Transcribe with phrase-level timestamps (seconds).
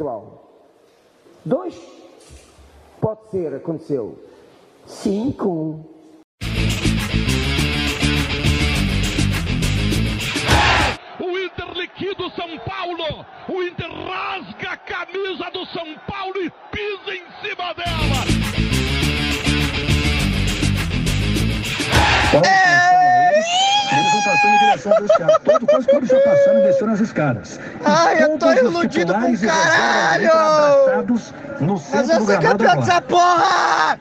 [0.00, 0.48] pessoal?
[1.44, 1.78] Dois?
[3.00, 4.18] Pode ser, aconteceu.
[4.86, 5.84] Cinco.
[11.20, 13.26] O Inter liquida o São Paulo.
[13.48, 18.24] O Inter rasga a camisa do São Paulo e pisa em cima dela.
[22.32, 22.79] E
[24.80, 25.38] direção dos caras.
[25.44, 27.60] Todo quase todos já passaram e desceram as escadas.
[27.84, 30.28] Ai, eu tô iludido com caralho!
[31.60, 33.98] no Mas eu do sou campeão dessa porra!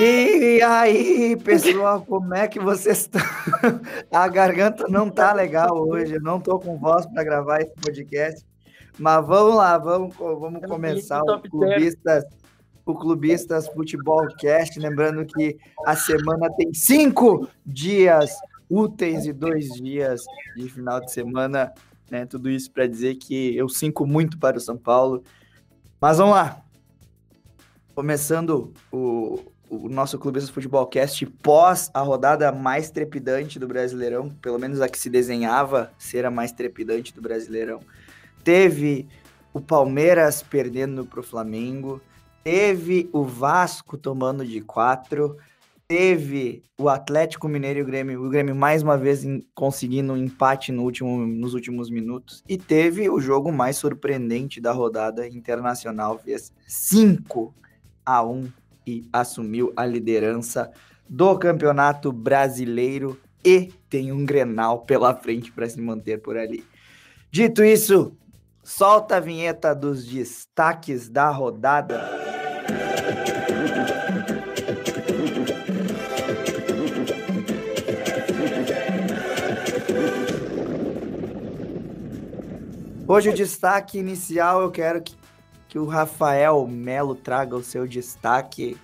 [0.00, 3.20] E aí, pessoal, como é que vocês estão?
[4.12, 8.46] A garganta não tá legal hoje, eu não tô com voz para gravar esse podcast.
[8.96, 12.22] Mas vamos lá, vamos, vamos começar o Clubistas,
[12.86, 14.78] o Clubistas Futebol Cast.
[14.78, 18.30] Lembrando que a semana tem cinco dias
[18.70, 20.22] úteis e dois dias
[20.56, 21.72] de final de semana.
[22.08, 22.24] Né?
[22.24, 25.24] Tudo isso para dizer que eu sinco muito para o São Paulo.
[26.00, 26.62] Mas vamos lá.
[27.96, 29.40] Começando o,
[29.70, 34.88] o nosso Clubistas Futebol Cast pós a rodada mais trepidante do Brasileirão, pelo menos a
[34.88, 37.80] que se desenhava ser a mais trepidante do Brasileirão.
[38.42, 39.06] Teve
[39.52, 42.00] o Palmeiras perdendo para o Flamengo,
[42.44, 45.36] teve o Vasco tomando de quatro,
[45.86, 50.16] teve o Atlético Mineiro e o Grêmio, o Grêmio mais uma vez em- conseguindo um
[50.16, 56.18] empate no último, nos últimos minutos, e teve o jogo mais surpreendente da rodada internacional,
[56.18, 57.54] fez 5
[58.04, 58.48] a 1
[58.88, 60.70] e assumiu a liderança
[61.06, 66.64] do Campeonato Brasileiro e tem um Grenal pela frente para se manter por ali.
[67.30, 68.16] Dito isso,
[68.64, 72.00] solta a vinheta dos destaques da rodada.
[83.06, 85.14] Hoje o destaque inicial eu quero que,
[85.68, 88.76] que o Rafael Melo traga o seu destaque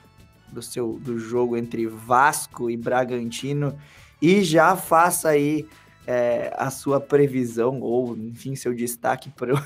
[0.52, 3.76] do seu do jogo entre Vasco e Bragantino
[4.20, 5.66] e já faça aí
[6.06, 9.58] é, a sua previsão ou enfim seu destaque para o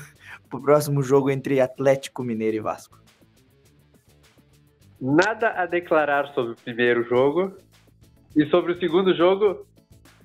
[0.61, 2.99] próximo jogo entre Atlético Mineiro e Vasco.
[4.99, 7.55] Nada a declarar sobre o primeiro jogo.
[8.35, 9.65] E sobre o segundo jogo,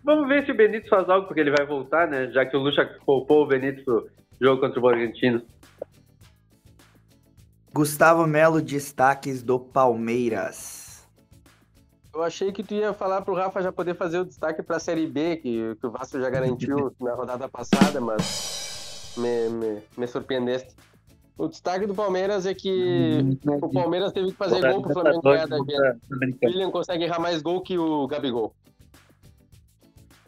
[0.03, 2.31] vamos ver se o Benítez faz algo, porque ele vai voltar, né?
[2.33, 4.09] Já que o Lucha poupou o Benítez pro
[4.41, 5.41] jogo contra o Bragantino.
[7.75, 11.09] Gustavo Melo, destaques do Palmeiras.
[12.15, 15.09] Eu achei que tu ia falar pro Rafa já poder fazer o destaque pra Série
[15.09, 20.77] B, que, que o Vasco já garantiu na rodada passada, mas me, me, me surpreendeste.
[21.37, 25.49] O destaque do Palmeiras é que o Palmeiras teve que fazer gol pro Flamengo ganhar
[25.49, 25.75] da gente.
[25.75, 28.55] O William consegue errar mais gol que o Gabigol.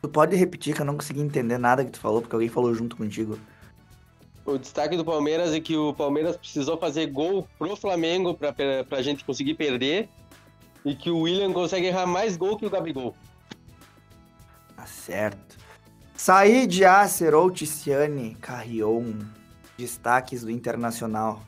[0.03, 2.75] Tu pode repetir que eu não consegui entender nada que tu falou, porque alguém falou
[2.75, 3.39] junto contigo.
[4.47, 8.85] O destaque do Palmeiras é que o Palmeiras precisou fazer gol pro Flamengo pra, pra,
[8.85, 10.09] pra gente conseguir perder
[10.85, 13.13] e que o William consegue errar mais gol que o Gabigol.
[14.77, 15.59] Tá certo.
[16.15, 19.15] Said Acer ou Ticiane Carrion,
[19.77, 21.43] destaques do Internacional.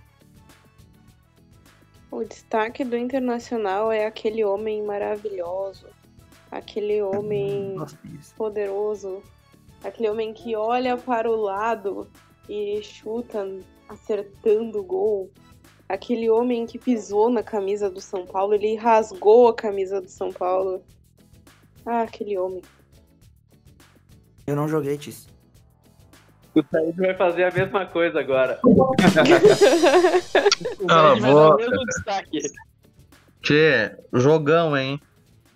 [2.11, 5.87] O destaque do Internacional é aquele homem maravilhoso,
[6.51, 8.35] aquele homem disso.
[8.35, 9.23] poderoso,
[9.85, 12.09] aquele homem que olha para o lado
[12.49, 13.47] e chuta
[13.89, 15.31] acertando o gol,
[15.89, 20.33] aquele homem que pisou na camisa do São Paulo, ele rasgou a camisa do São
[20.33, 20.83] Paulo.
[21.85, 22.63] Ah, aquele homem.
[24.47, 25.29] Eu não joguei, Tis.
[26.55, 28.59] O Said vai fazer a mesma coisa agora.
[30.91, 31.15] Ah,
[31.87, 32.41] destaque.
[33.43, 35.01] Tchê, jogão, hein?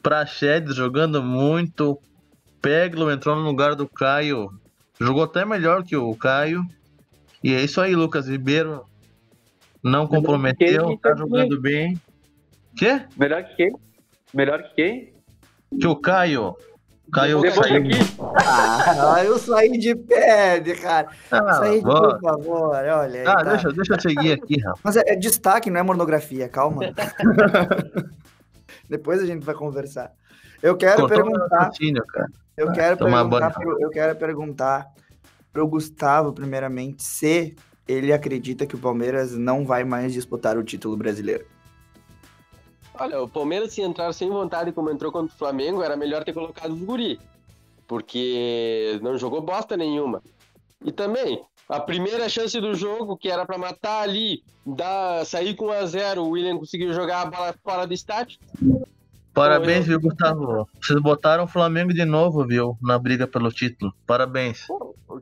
[0.02, 1.98] Praxedes jogando muito.
[2.60, 4.50] Peglo entrou no lugar do Caio.
[5.00, 6.62] Jogou até melhor que o Caio.
[7.42, 8.84] E é isso aí, Lucas Ribeiro.
[9.82, 12.00] Não comprometeu, tá jogando bem.
[12.76, 13.02] Quê?
[13.16, 13.72] Melhor que quem?
[14.32, 15.12] Melhor que quem?
[15.80, 16.54] Que o Caio.
[17.12, 17.76] Caio saiu.
[17.76, 17.90] aqui.
[18.46, 21.08] Ah, eu saí de pé, de cara.
[21.30, 22.12] Ah, Saí, vó.
[22.12, 23.26] por favor, olha aí.
[23.26, 23.42] Ah, tá.
[23.42, 24.80] deixa, deixa eu seguir aqui, Rafa.
[24.82, 26.82] Mas é, é destaque, não é pornografia, calma.
[28.88, 30.12] Depois a gente vai conversar.
[30.62, 31.70] Eu quero Cortou perguntar,
[32.56, 33.76] eu quero tomar perguntar, banho.
[33.80, 34.86] eu quero perguntar
[35.52, 37.54] pro Gustavo, primeiramente, se
[37.86, 41.46] ele acredita que o Palmeiras não vai mais disputar o título brasileiro.
[42.94, 46.32] Olha, o Palmeiras, se entrar sem vontade como entrou contra o Flamengo, era melhor ter
[46.32, 47.18] colocado os guri.
[47.86, 50.22] Porque não jogou bosta nenhuma.
[50.84, 55.66] E também, a primeira chance do jogo, que era pra matar ali, dar, sair com
[55.66, 58.38] 1 a 0 o William conseguiu jogar a bola fora do estádio.
[59.34, 60.68] Parabéns, viu, Gustavo?
[60.80, 62.76] Vocês botaram o Flamengo de novo, viu?
[62.82, 63.92] Na briga pelo título.
[64.06, 64.66] Parabéns.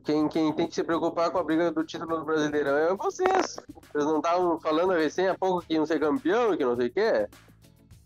[0.03, 3.57] Quem, quem tem que se preocupar com a briga do título do Brasileirão é vocês.
[3.91, 6.87] Vocês não estavam falando recém há pouco que iam ser campeão e que não sei
[6.87, 7.27] o quê?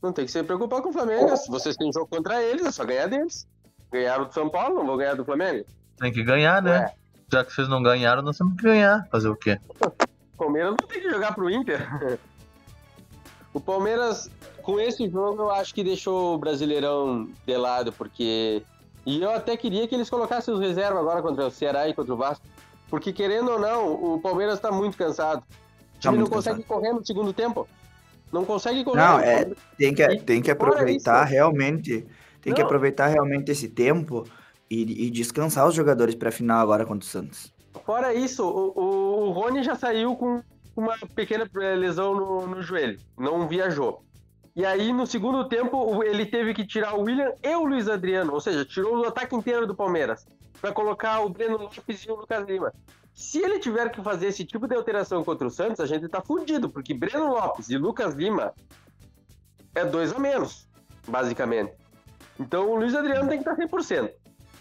[0.02, 1.36] Não tem que se preocupar com o Flamengo.
[1.36, 3.48] Se vocês têm jogo contra eles, é só ganhar deles.
[3.92, 5.66] Ganharam do São Paulo, não vão ganhar do Flamengo.
[5.98, 6.81] Tem que ganhar, né?
[6.81, 6.94] Ué.
[7.31, 9.07] Já que vocês não ganharam, nós temos que ganhar.
[9.10, 9.60] Fazer o quê?
[10.38, 12.19] Palmeiras não tem que jogar pro Inter.
[13.54, 14.30] o Palmeiras,
[14.65, 18.63] com esse jogo, eu acho que deixou o Brasileirão de lado, porque.
[19.06, 22.12] E eu até queria que eles colocassem os reservas agora contra o Ceará e contra
[22.12, 22.44] o Vasco.
[22.89, 25.44] Porque, querendo ou não, o Palmeiras tá muito cansado.
[25.95, 27.67] O time não muito consegue correr no segundo tempo.
[28.33, 28.97] Não consegue correr.
[28.97, 29.45] Não, é,
[29.77, 32.06] tem que, tem que aproveitar isso- realmente,
[32.41, 32.65] tem que Não.
[32.65, 34.25] aproveitar realmente esse tempo
[34.69, 37.53] e, e descansar os jogadores pra final agora contra o Santos.
[37.85, 40.41] Fora isso, o, o, o Rony já saiu com
[40.75, 44.01] uma pequena eh, lesão no, no joelho, não viajou.
[44.56, 48.34] E aí, no segundo tempo, ele teve que tirar o William e o Luiz Adriano,
[48.34, 50.25] ou seja, tirou o ataque inteiro do Palmeiras,
[50.62, 52.72] para colocar o Breno Lopes e o Lucas Lima.
[53.13, 56.22] Se ele tiver que fazer esse tipo de alteração contra o Santos, a gente tá
[56.22, 58.54] fudido, porque Breno Lopes e Lucas Lima
[59.74, 60.68] é dois a menos,
[61.07, 61.74] basicamente.
[62.40, 64.10] Então o Luiz Adriano tem que estar 100%.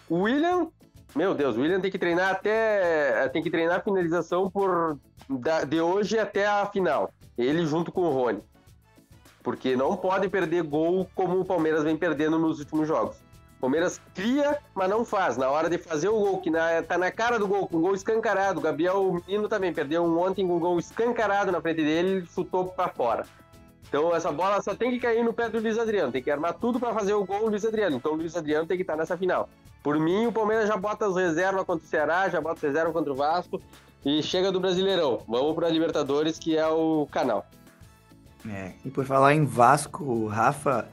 [0.09, 0.69] O William
[1.15, 3.29] meu Deus, o William tem que treinar até.
[3.29, 4.99] Tem que treinar a finalização por
[5.31, 7.09] da- de hoje até a final.
[7.39, 8.43] Ele junto com o Rony.
[9.45, 13.19] Porque não pode perder gol como o Palmeiras vem perdendo nos últimos jogos.
[13.59, 15.37] O Palmeiras cria, mas não faz.
[15.37, 17.83] Na hora de fazer o gol, que na, tá na cara do gol, com um
[17.83, 18.59] gol escancarado.
[18.59, 22.09] O Gabriel o Menino também perdeu um ontem com um gol escancarado na frente dele,
[22.09, 23.25] ele chutou pra fora.
[23.87, 26.11] Então essa bola só tem que cair no pé do Luiz Adriano.
[26.11, 27.97] Tem que armar tudo pra fazer o gol Luiz Adriano.
[27.97, 29.49] Então o Luiz Adriano tem que estar nessa final.
[29.83, 32.95] Por mim, o Palmeiras já bota as reservas contra o Ceará, já bota as reservas
[32.95, 33.61] contra o Vasco
[34.05, 35.21] e chega do Brasileirão.
[35.29, 37.47] Vamos pra Libertadores, que é o canal.
[38.49, 40.87] É, e por falar em Vasco, Rafa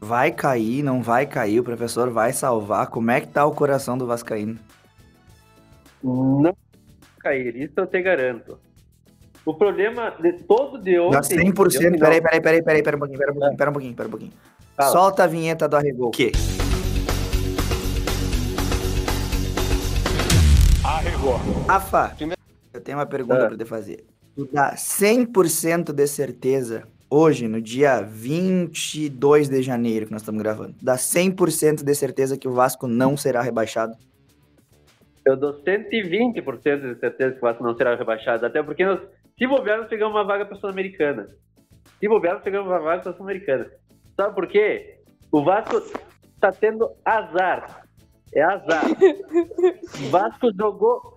[0.00, 2.88] vai cair, não vai cair, o professor vai salvar.
[2.88, 4.58] Como é que tá o coração do Vascaíno?
[6.02, 6.54] Não vai
[7.20, 8.58] cair, isso eu te garanto.
[9.44, 11.12] O problema de todo de ontem.
[11.12, 11.94] Dá 100%.
[11.94, 14.08] eu- Peraí, peraí, peraí, peraí, pera um pouquinho, pera um pouquinho, pera um pouquinho, pera
[14.08, 14.32] um pouquinho.
[14.76, 14.90] Fala.
[14.92, 16.08] Solta a vinheta do Arregou.
[16.08, 16.32] O quê?
[20.84, 21.36] Arregou.
[21.68, 22.16] Rafa,
[22.72, 23.48] eu tenho uma pergunta Ah.
[23.48, 24.04] pra te fazer.
[24.38, 30.76] Tu dá 100% de certeza, hoje, no dia 22 de janeiro, que nós estamos gravando,
[30.80, 33.96] dá 100% de certeza que o Vasco não será rebaixado?
[35.26, 38.46] Eu dou 120% de certeza que o Vasco não será rebaixado.
[38.46, 39.00] Até porque nós,
[39.36, 41.26] se bobear, nós pegamos uma vaga para a Sul-Americana.
[41.98, 43.68] Se bobear, nós pegamos uma vaga para a Sul-Americana.
[44.14, 45.00] Sabe por quê?
[45.32, 45.82] O Vasco
[46.38, 47.82] tá tendo azar.
[48.32, 48.84] É azar.
[50.06, 51.16] O Vasco jogou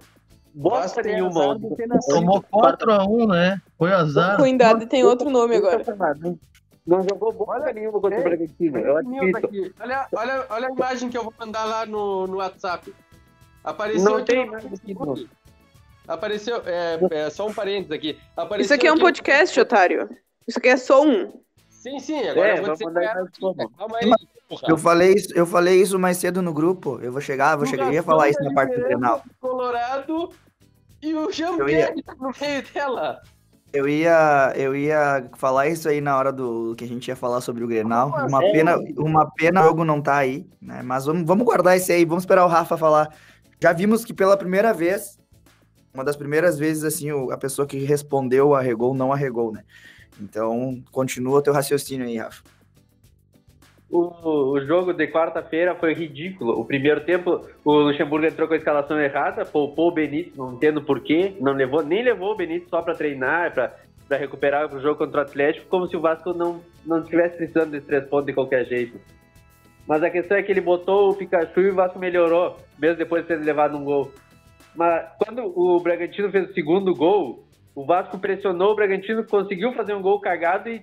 [0.53, 2.15] bosta nenhuma de ter nascido.
[2.15, 3.61] Tomou 4x1, né?
[3.77, 4.39] Foi azar.
[4.39, 5.83] Ruindade tem outro nome agora.
[6.85, 8.79] Não, jogou bosta nenhuma contra o Bragantino.
[9.79, 12.93] Olha, olha, olha a imagem que eu vou mandar lá no, no WhatsApp.
[13.63, 15.29] Apareceu Não aqui tem no Facebook.
[16.07, 18.19] Apareceu, é, é, só um parênteses aqui.
[18.35, 20.09] Apareceu Isso aqui é um no- podcast, otário.
[20.47, 21.31] Isso aqui é só um.
[21.69, 23.13] Sim, sim, agora É, eu vou dizer é.
[23.77, 24.11] Calma aí.
[24.67, 26.99] Eu falei isso, eu falei isso mais cedo no grupo.
[27.01, 29.23] Eu vou chegar, vou chegar, eu ia falar isso na parte do Grenal.
[29.39, 30.29] Colorado
[31.01, 33.21] e o Jean Eu ia- Pierre tá no meio dela.
[33.73, 37.39] Eu ia, eu ia falar isso aí na hora do que a gente ia falar
[37.39, 38.09] sobre o Grenal.
[38.27, 38.51] Uma é?
[38.51, 40.81] pena, uma pena o jogo não tá aí, né?
[40.83, 43.15] Mas vamos, vamos guardar esse aí, vamos esperar o Rafa falar.
[43.61, 45.17] Já vimos que pela primeira vez,
[45.93, 49.63] uma das primeiras vezes, assim, o- a pessoa que respondeu arregou, não arregou, né?
[50.19, 52.43] Então, continua o teu raciocínio aí, Rafa.
[53.91, 56.57] O, o jogo de quarta-feira foi ridículo.
[56.57, 60.81] O primeiro tempo, o Luxemburgo entrou com a escalação errada, poupou o Benítez, não entendo
[60.81, 65.19] porquê, não levou, nem levou o Benítez só para treinar, para recuperar o jogo contra
[65.19, 68.65] o Atlético, como se o Vasco não, não estivesse precisando desses três pontos de qualquer
[68.65, 68.97] jeito.
[69.85, 73.23] Mas a questão é que ele botou o Pikachu e o Vasco melhorou, mesmo depois
[73.23, 74.09] de ter levado um gol.
[74.73, 77.43] Mas quando o Bragantino fez o segundo gol,
[77.75, 80.81] o Vasco pressionou o Bragantino, conseguiu fazer um gol cagado e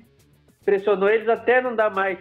[0.63, 2.19] pressionou eles até não dar mais.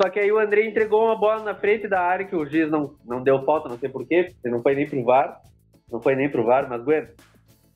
[0.00, 2.70] Só que aí o André entregou uma bola na frente da área que o juiz
[2.70, 5.40] não, não deu falta, não sei porquê, não foi nem pro VAR.
[5.90, 7.08] Não foi nem pro VAR, mas Bueno,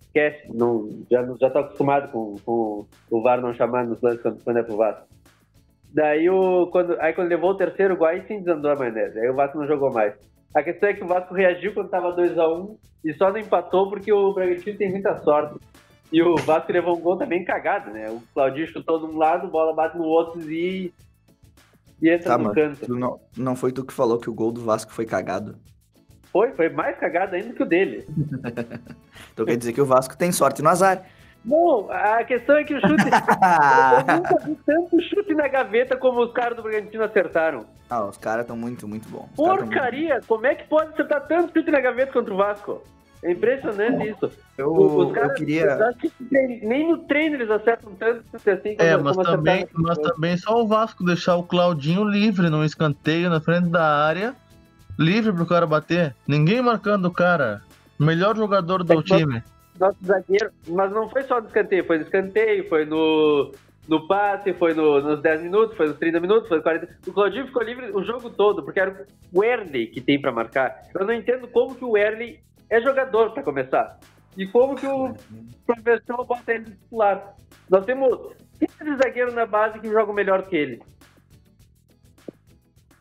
[0.02, 4.44] esquece, não, já, já tô acostumado com, com o VAR não chamar nos lances quando,
[4.44, 5.04] quando é pro VAR.
[5.92, 9.18] Daí o, quando, aí quando levou o terceiro gol, aí sim desandou a maionese.
[9.18, 10.14] Aí o Vasco não jogou mais.
[10.54, 14.12] A questão é que o Vasco reagiu quando tava 2x1 e só não empatou porque
[14.12, 15.58] o Bragantino tem muita sorte.
[16.10, 18.10] E o Vasco levou um gol também cagado, né?
[18.10, 20.92] O Claudinho chutou de um lado, bola bate no outro e,
[22.02, 22.86] e entra Tá, canto.
[22.86, 25.56] Tu não, não foi tu que falou que o gol do Vasco foi cagado?
[26.32, 28.06] Foi, foi mais cagado ainda que o dele.
[29.32, 31.06] Então quer dizer que o Vasco tem sorte no azar.
[31.44, 33.04] Não, a questão é que o chute.
[34.08, 37.66] eu nunca vi tanto chute na gaveta como os caras do Bragantino acertaram.
[37.90, 39.28] Ah, os caras estão muito, muito bons.
[39.36, 40.20] Tão muito Porcaria!
[40.26, 42.82] Como é que pode acertar tanto chute na gaveta contra o Vasco?
[43.22, 44.30] É impressionante isso.
[44.58, 45.64] Eu, Os caras- queria.
[45.64, 50.36] eu acho que nem no treino eles acertam tanto assim É, mas também, mas também
[50.36, 54.34] só o Vasco deixar o Claudinho livre num escanteio na frente da área,
[54.98, 56.16] livre pro cara bater.
[56.26, 57.62] Ninguém marcando o cara.
[57.98, 59.42] Melhor jogador do É time.
[59.78, 63.52] Nosso zagueiro, mas não foi só no escanteio, foi no escanteio, foi no,
[63.88, 66.88] no passe, foi no- nos 10 minutos, foi nos 30 minutos, foi nos 40.
[67.06, 70.74] O Claudinho ficou livre o jogo todo, porque era o Erley que tem pra marcar.
[70.94, 72.40] Eu não entendo como que o Erley
[72.72, 73.98] é jogador pra começar.
[74.36, 75.14] E como que o
[75.66, 77.34] professor bota ele de titular.
[77.68, 80.82] Nós temos 15 zagueiros na base que jogam melhor que ele.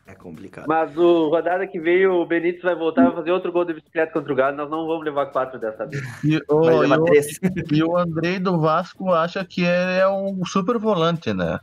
[0.06, 0.66] É complicado.
[0.68, 4.12] Mas o rodada que veio, o Benítez vai voltar a fazer outro gol de bicicleta
[4.12, 4.56] contra o Galo.
[4.56, 6.02] Nós não vamos levar quatro dessa vez.
[6.24, 7.38] E, Vai e levar o- três.
[7.72, 11.58] E o Andrei do Vasco acha que ele é um super volante, né?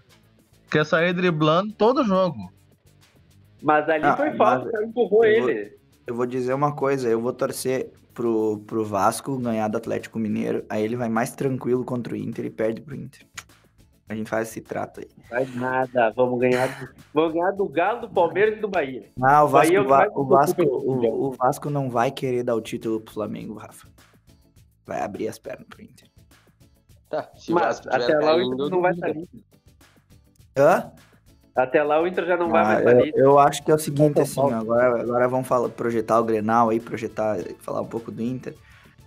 [0.72, 2.52] Quer sair driblando todo jogo.
[3.62, 5.78] Mas ali Ah, foi mas cara empurrou eu vou- ele.
[6.08, 10.66] Eu vou dizer uma coisa, eu vou torcer pro, pro Vasco ganhar do Atlético Mineiro,
[10.70, 13.26] aí ele vai mais tranquilo contra o Inter e perde pro Inter.
[14.08, 15.08] A gente faz esse trato aí.
[15.30, 19.06] Vai nada, vamos ganhar, do, vamos ganhar do Galo, do Palmeiras e do Bahia.
[19.22, 22.56] Ah, o Vasco, Bahia é va- o, Vasco, o, o Vasco não vai querer dar
[22.56, 23.88] o título pro Flamengo, Rafa.
[24.86, 26.10] Vai abrir as pernas pro Inter.
[27.08, 29.14] Tá, se o Mas até lá o Inter não vai duvido.
[29.14, 29.46] sair.
[30.58, 30.92] Hã?
[31.56, 33.14] Até lá o Inter já não vai Ah, mais eu, sair.
[33.16, 36.80] eu acho que é o seguinte, assim, agora, agora vamos falar, projetar o Grenal aí,
[36.80, 38.56] projetar, falar um pouco do Inter.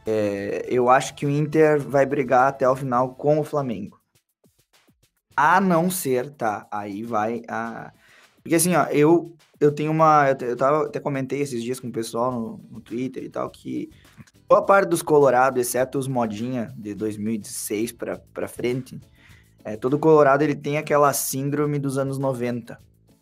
[0.04, 4.00] É, eu acho que o Inter vai brigar até o final com o Flamengo.
[5.36, 6.66] A não ser, tá?
[6.70, 7.92] Aí vai a.
[8.42, 10.28] Porque assim, ó, eu, eu tenho uma.
[10.28, 13.48] Eu, eu tava, até comentei esses dias com o pessoal no, no Twitter e tal,
[13.48, 13.88] que
[14.48, 19.00] boa parte dos Colorado, exceto os modinha de 2016 pra, pra frente,
[19.64, 22.78] é, todo Colorado ele tem aquela síndrome dos anos 90.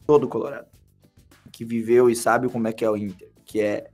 [0.06, 0.66] Todo Colorado.
[1.52, 3.30] Que viveu e sabe como é que é o Inter.
[3.44, 3.90] Que é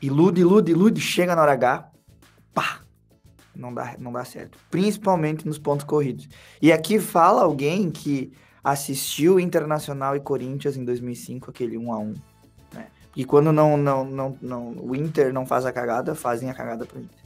[0.00, 1.90] ilude, ilude, ilude, chega na hora H,
[2.54, 2.80] pá,
[3.54, 4.58] não dá, não dá certo.
[4.70, 6.28] Principalmente nos pontos corridos.
[6.62, 12.14] E aqui fala alguém que assistiu Internacional e Corinthians em 2005, aquele 1 a 1
[12.74, 12.86] né?
[13.16, 16.86] E quando não, não, não, não, o Inter não faz a cagada, fazem a cagada
[16.86, 17.17] pro Inter.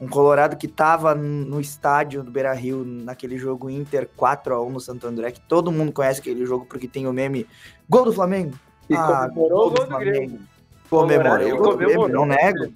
[0.00, 4.80] Um Colorado que tava no estádio do Beira-Rio naquele jogo Inter 4 a 1 no
[4.80, 7.46] Santo André, que todo mundo conhece aquele jogo porque tem o meme
[7.88, 8.58] Gol do Flamengo.
[8.88, 10.40] E Ah, comemorou o gol do do Grêmio.
[10.88, 12.26] Comemorei Colorado o gol do Grêmio, comemorou.
[12.26, 12.74] não nego.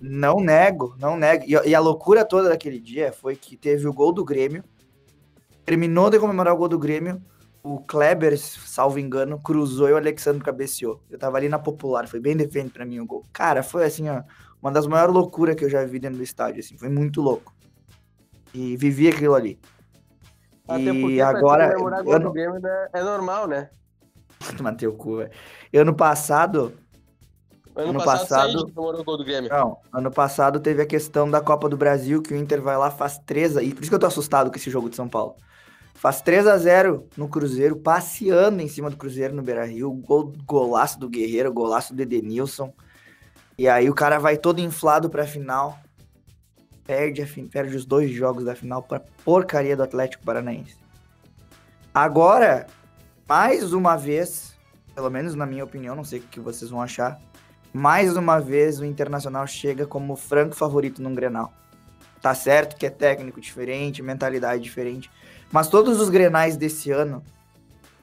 [0.00, 1.44] Não nego, não nego.
[1.46, 4.64] E, e a loucura toda daquele dia foi que teve o gol do Grêmio.
[5.64, 7.22] Terminou de comemorar o gol do Grêmio.
[7.62, 11.00] O Kleber, salvo engano, cruzou e o Alexandre cabeceou.
[11.10, 13.24] Eu tava ali na popular, foi bem defende pra mim o gol.
[13.32, 14.22] Cara, foi assim, ó,
[14.64, 17.52] uma das maiores loucuras que eu já vi dentro do estádio, assim, foi muito louco.
[18.54, 19.60] E vivi aquilo ali.
[20.66, 23.68] Até e agora, eu não, né, é normal, né?
[24.62, 25.30] Matei o cu, velho.
[25.74, 26.72] Ano passado,
[27.76, 29.48] Ano, Ano passado, passado-.
[29.50, 32.90] Não, ano passado teve a questão da Copa do Brasil, que o Inter vai lá,
[32.90, 33.62] faz 3 a...
[33.62, 35.34] E por isso que eu tô assustado com esse jogo de São Paulo.
[35.92, 40.98] Faz 3 a 0 no Cruzeiro, passeando em cima do Cruzeiro no Beira-Rio, gol, golaço
[41.00, 42.72] do Guerreiro, golaço do Edenilson.
[43.56, 45.78] E aí o cara vai todo inflado pra final,
[46.84, 50.76] perde, a fin- perde os dois jogos da final pra porcaria do Atlético Paranaense.
[51.92, 52.66] Agora,
[53.28, 54.54] mais uma vez,
[54.94, 57.20] pelo menos na minha opinião, não sei o que vocês vão achar,
[57.72, 61.52] mais uma vez o Internacional chega como franco favorito num Grenal.
[62.20, 65.10] Tá certo que é técnico diferente, mentalidade diferente,
[65.52, 67.22] mas todos os Grenais desse ano,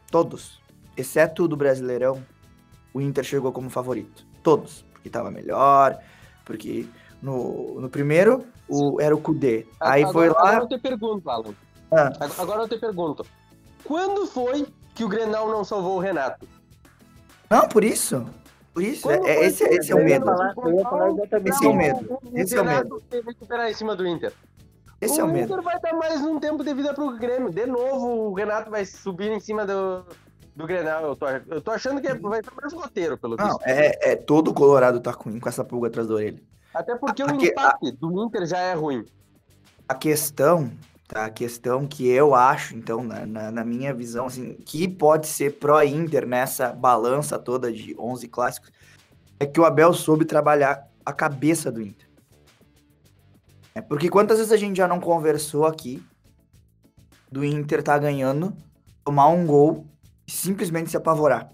[0.09, 0.61] todos,
[0.95, 2.23] exceto o do Brasileirão,
[2.93, 4.25] o Inter chegou como favorito.
[4.43, 5.97] Todos, porque tava melhor,
[6.45, 6.85] porque
[7.21, 9.65] no, no primeiro o, era o Kudê.
[9.79, 11.53] Aí agora, foi lá, Agora eu te pergunto, Alan.
[11.91, 12.07] Ah.
[12.19, 13.25] Ag- Agora eu te pergunto.
[13.83, 16.47] Quando foi que o Grenal não salvou o Renato?
[17.49, 18.25] não, por isso,
[18.73, 20.53] por isso, é- Quando é- esse, que esse é o medo, falar-
[21.45, 22.19] Esse é o medo.
[22.35, 23.01] Esse é o medo.
[23.25, 24.31] Recuperar em cima do Inter.
[25.01, 25.51] esse é o medo.
[25.51, 27.49] Inter vai dar mais um tempo de vida pro Grêmio.
[27.51, 30.05] De novo, o Renato vai subir em cima do,
[30.55, 31.03] do Grenal.
[31.05, 33.61] Eu tô, eu tô achando que vai ser o mesmo roteiro, pelo Não, visto.
[33.65, 36.41] é, é todo o Colorado tá com, com essa pulga atrás da orelha.
[36.73, 39.05] Até porque o Aqui- empate do Inter já é ruim.
[39.87, 40.71] A questão,
[41.07, 41.25] tá?
[41.25, 45.57] A questão que eu acho, então, na, na, na minha visão, assim, que pode ser
[45.59, 48.71] pró-Inter nessa balança toda de 11 clássicos,
[49.39, 52.07] é que o Abel soube trabalhar a cabeça do Inter.
[53.73, 56.01] É porque quantas vezes a gente já não conversou aqui
[57.31, 58.53] do Inter tá ganhando,
[59.03, 59.85] tomar um gol
[60.35, 61.51] simplesmente se apavorar?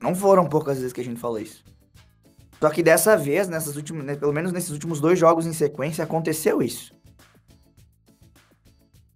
[0.00, 1.64] Não foram poucas vezes que a gente falou isso.
[2.60, 6.02] Só que dessa vez, nessas últimas, né, pelo menos nesses últimos dois jogos em sequência,
[6.04, 6.92] aconteceu isso.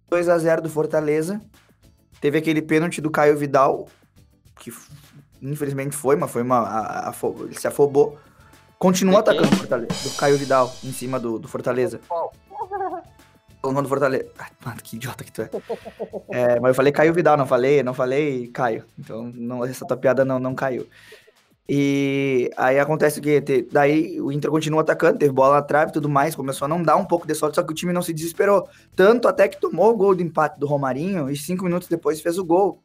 [0.09, 1.41] 2 a 0 do Fortaleza.
[2.19, 3.87] Teve aquele pênalti do Caio Vidal,
[4.59, 4.71] que
[5.41, 6.57] infelizmente foi, mas foi uma.
[6.59, 8.19] a- a- ele se afobou.
[8.77, 9.93] Continua atacando o Fortaleza.
[10.09, 11.99] Do Caio Vidal, em cima do, do Fortaleza.
[13.61, 14.25] Falando do Fortaleza.
[14.65, 15.49] Mano, que idiota que tu é.
[16.29, 18.83] É, mas eu falei Caio Vidal, não falei, não falei Caio.
[18.97, 20.87] Então não, essa tua piada não, não caiu.
[21.69, 23.39] E aí acontece o quê?
[23.39, 26.67] Te- Daí o Inter continua atacando, teve bola na trave e tudo mais, começou a
[26.67, 28.67] não dar um pouco de sorte, só que o time não se desesperou.
[28.95, 32.37] Tanto até que tomou o gol de empate do Romarinho e cinco minutos depois fez
[32.37, 32.81] o gol.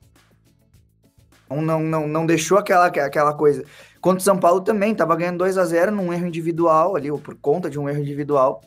[1.49, 3.65] Não, não, não, não deixou aquela, aquela coisa.
[4.01, 7.19] Contra o São Paulo também, tava ganhando 2 a 0 num erro individual ali, ou
[7.19, 8.61] por conta de um erro individual.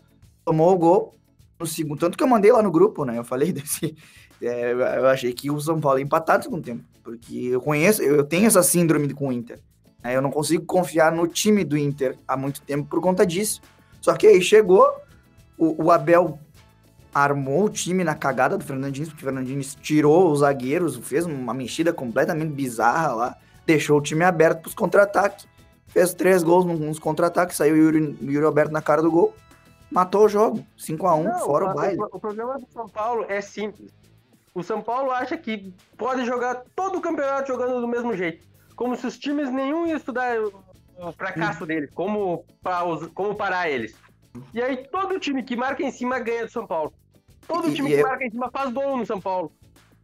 [0.44, 1.16] Tomou o gol
[1.60, 2.00] no segundo.
[2.00, 3.18] Tanto que eu mandei lá no grupo, né?
[3.18, 3.96] Eu falei desse.
[4.42, 6.84] é, eu achei que o São Paulo ia empatar no segundo tempo.
[7.04, 9.60] Porque eu conheço, eu tenho essa síndrome com o Inter.
[10.04, 10.16] né?
[10.16, 13.62] Eu não consigo confiar no time do Inter há muito tempo por conta disso.
[14.01, 14.88] Só que aí chegou,
[15.58, 16.39] o, o Abel
[17.13, 21.54] armou o time na cagada do Fernandinho, porque o Fernandinho tirou os zagueiros, fez uma
[21.54, 25.48] mexida completamente bizarra lá, deixou o time aberto para os contra-ataques.
[25.88, 29.34] Fez três gols nos contra-ataques, saiu o Yuri, Yuri Alberto na cara do gol,
[29.91, 30.65] matou o jogo.
[30.77, 32.01] 5x1, Não, fora o a- baile.
[32.12, 33.91] O, problema do São Paulo é simples.
[34.53, 38.48] O São Paulo acha que pode jogar todo o campeonato jogando do mesmo jeito.
[38.75, 40.67] Como se os times nenhum ia estudar o
[41.01, 42.43] o fracasso deles, como,
[42.88, 43.96] os- como parar eles.
[44.53, 46.91] E aí todo time que marca em cima ganha do São Paulo.
[47.48, 49.50] Todo E- time e que eu- marca em cima faz gol no São Paulo.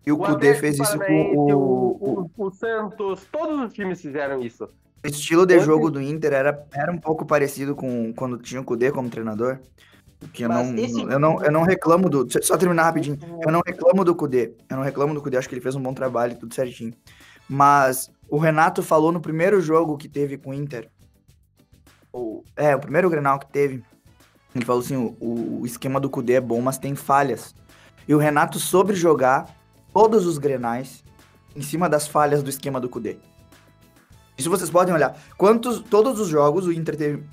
[0.07, 4.01] E o, Kudê Atlético fez isso com o, o, o, o Santos, todos os times
[4.01, 4.69] fizeram isso.
[5.03, 8.63] O estilo de jogo do Inter era, era um pouco parecido com quando tinha o
[8.63, 9.59] Kudê como treinador.
[10.33, 12.27] Que eu não, esse- eu, não, eu não reclamo do.
[12.43, 13.19] Só terminar rapidinho.
[13.45, 14.53] Eu não reclamo do Kudê.
[14.69, 16.93] Eu não reclamo do Kudê, acho que ele fez um bom trabalho, tudo certinho.
[17.47, 20.89] Mas o Renato falou no primeiro jogo que teve com o Inter.
[22.11, 23.83] O, é, o primeiro Grenal que teve.
[24.55, 27.53] Ele falou assim: o, o esquema do Kudê é bom, mas tem falhas.
[28.07, 29.55] E o Renato soube jogar
[29.93, 31.03] todos os Grenais
[31.55, 33.17] em cima das falhas do esquema do Kudê.
[34.37, 35.17] Isso vocês podem olhar.
[35.37, 37.23] Quantos, todos os jogos o Inter teve,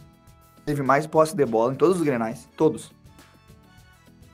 [0.65, 2.93] teve mais posse de bola, em todos os grenais, todos.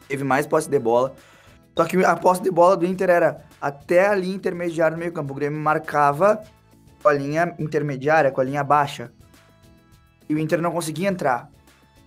[0.07, 1.15] Teve mais posse de bola.
[1.77, 5.13] Só que a posse de bola do Inter era até a linha intermediária no meio
[5.13, 5.33] campo.
[5.33, 6.43] O Grêmio marcava
[7.03, 9.13] com a linha intermediária, com a linha baixa.
[10.29, 11.51] E o Inter não conseguia entrar.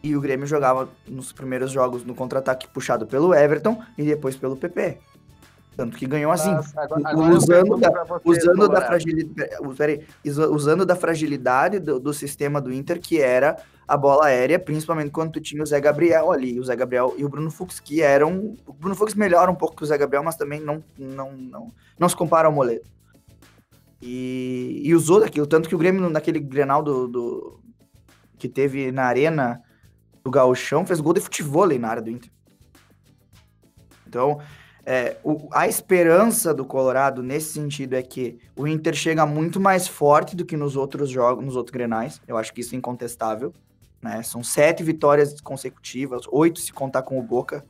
[0.04, 4.58] E o Grêmio jogava nos primeiros jogos no contra-ataque puxado pelo Everton e depois pelo
[4.58, 5.00] PP.
[5.76, 6.50] Tanto que ganhou assim.
[6.76, 7.90] Agora- agora usando da,
[8.26, 13.56] usando da fragilidade, peraí, usando da fragilidade do, do sistema do Inter, que era
[13.88, 17.24] a bola aérea, principalmente quando tu tinha o Zé Gabriel ali, o Zé Gabriel e
[17.24, 18.56] o Bruno Fux, que eram.
[18.68, 21.72] O Bruno Fux melhora um pouco que o Zé Gabriel, mas também não, não, não,
[21.98, 22.86] não se compara ao Moledo.
[24.02, 27.60] E, e usou daquilo, tanto que o Grêmio, naquele Grenal do, do-
[28.38, 29.62] que teve na arena
[30.24, 32.30] do Gauchão, fez gol de futebol na área do Inter.
[34.08, 34.40] Então,
[34.86, 39.88] é, o- a esperança do Colorado nesse sentido é que o Inter chega muito mais
[39.88, 42.20] forte do que nos outros jogos, nos outros grenais.
[42.28, 43.54] Eu acho que isso é incontestável.
[44.02, 44.24] Né?
[44.24, 47.64] São sete vitórias consecutivas, oito se contar com o Boca.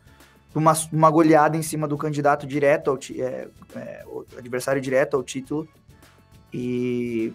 [0.56, 4.06] Uma, uma goleada em cima do candidato direto ao é, é,
[4.38, 5.68] adversário direto ao título.
[6.54, 7.34] E,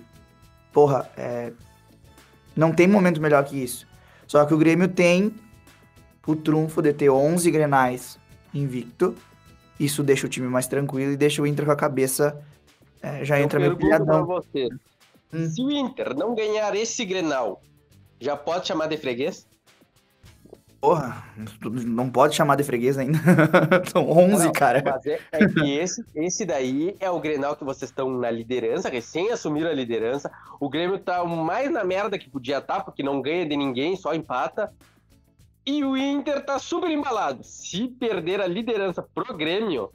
[0.73, 1.53] porra, é,
[2.55, 3.87] não tem momento melhor que isso.
[4.27, 5.35] Só que o Grêmio tem
[6.27, 8.19] o trunfo de ter 11 grenais
[8.53, 9.15] invicto.
[9.79, 12.41] Isso deixa o time mais tranquilo e deixa o Inter com a cabeça.
[13.03, 14.27] é, já entra meio Eu pergunto pra pilhadão.
[14.27, 14.69] você.
[15.33, 15.49] Hum.
[15.51, 17.61] Se o Inter não ganhar esse Grenal,
[18.21, 19.47] já pode chamar de freguês?
[20.81, 21.25] Porra,
[21.67, 23.19] não pode chamar de freguês ainda.
[23.91, 24.83] São 11, Não, cara.
[24.85, 28.89] Mas é, é que esse, esse daí é o Grenal que vocês estão na liderança,
[28.89, 30.31] recém assumiram a liderança.
[30.61, 34.15] O Grêmio tá mais na merda que podia estar, porque não ganha de ninguém, só
[34.15, 34.73] empata.
[35.67, 37.43] E o Inter tá super embalado.
[37.43, 39.91] Se perder a liderança pro Grêmio,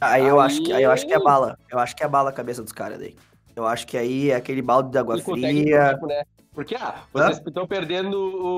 [0.00, 1.58] Aí eu acho que aí eu acho que é Aí- bala.
[1.70, 3.14] Eu acho que é bala a cabeça dos caras daí.
[3.54, 5.90] Eu acho que aí é aquele balde de água e fria.
[5.92, 6.22] tempo, né?
[6.54, 8.16] Porque, ah, vocês estão perdendo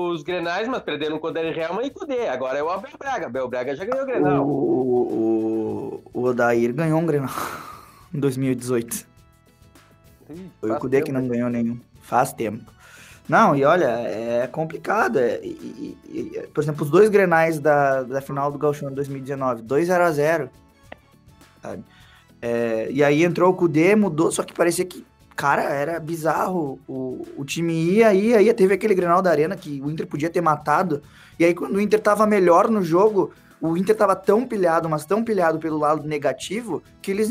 [0.09, 2.27] os Grenais, mas perdendo com o Dani Helman e com o D.
[2.27, 3.25] Agora é o Abel Braga.
[3.27, 4.47] Abel Braga já ganhou o O, Grenal.
[4.47, 7.29] o, o Odair ganhou um Grenal
[8.13, 9.05] em 2018.
[10.29, 11.79] Ih, Foi o que tempo, não ganhou nenhum.
[12.01, 12.71] Faz tempo.
[13.27, 15.17] Não, e olha, é complicado.
[15.17, 19.61] é- e- e- por exemplo, os dois grenais da, da final do Gauchão de 2019,
[19.61, 20.49] 2 0 a 0
[21.61, 21.83] sabe?
[22.41, 26.77] É, e aí entrou o Kudê, mudou, só que parecia que, cara, era bizarro.
[26.85, 28.53] O, o time ia, ia, ia.
[28.53, 31.01] Teve aquele grenal da Arena que o Inter podia ter matado.
[31.39, 33.31] E aí, quando o Inter tava melhor no jogo,
[33.65, 37.29] o Inter tava tão pilhado, mas tão pilhado pelo lado negativo, que eles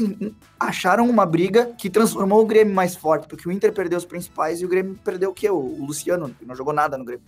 [0.59, 4.61] acharam uma briga que transformou o Grêmio mais forte, porque o Inter perdeu os principais
[4.61, 5.51] e o Grêmio perdeu o quê?
[5.51, 7.25] O, o Luciano, que não jogou nada no Grêmio.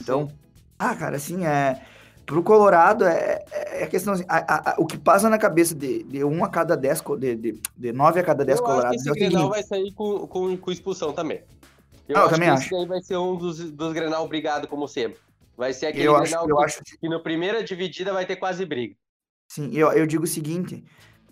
[0.00, 0.30] Então,
[0.78, 1.80] ah, cara, assim, é.
[2.26, 6.04] Pro Colorado, é, é a questão assim, a- a- o que passa na cabeça de,
[6.04, 8.80] de um a cada dez, de, de, de nove a cada dez Eu acho que
[8.80, 11.42] colorados esse é o Grenal vai sair com, com, com expulsão também.
[12.08, 12.62] Eu, Ah, eu acho também que acho.
[12.66, 15.18] esse daí vai ser um dos, dos Grenal brigado, como sempre.
[15.56, 18.64] Vai ser aquele Eu acho, eu que, acho que na primeira dividida vai ter quase
[18.64, 18.96] briga.
[19.48, 20.84] Sim, eu, eu digo o seguinte: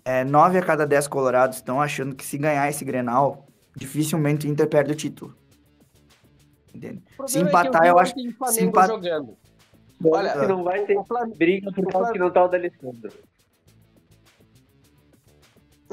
[0.05, 4.49] é, nove a cada dez colorados estão achando que se ganhar esse Grenal, dificilmente o
[4.49, 5.35] Inter perde o título.
[6.73, 7.03] Entende?
[7.17, 8.11] O Se é que empatar, vi eu acho.
[8.11, 8.87] ontem o Se Flamengo empat...
[8.87, 9.37] jogando.
[10.01, 10.97] Que Olha, não vai ter
[11.35, 13.11] briga por causa que não tá o D'Alessandro.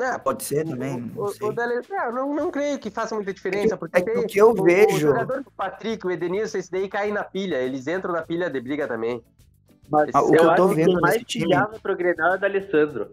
[0.01, 1.49] Ah, Pode ser também, não o, sei.
[1.49, 4.27] o Dele- não, não, não creio que faça muita diferença, porque é que tem o
[4.27, 7.57] que eu o, vejo- O jogador do Patrick, o Edenilson, esse daí cai na pilha.
[7.57, 9.23] Eles entram na pilha de briga também.
[9.91, 12.37] Mas Ah, o que eu tô acho vendo quem nesse mais time- pro Grenal é
[12.37, 13.09] o D'Alessandro.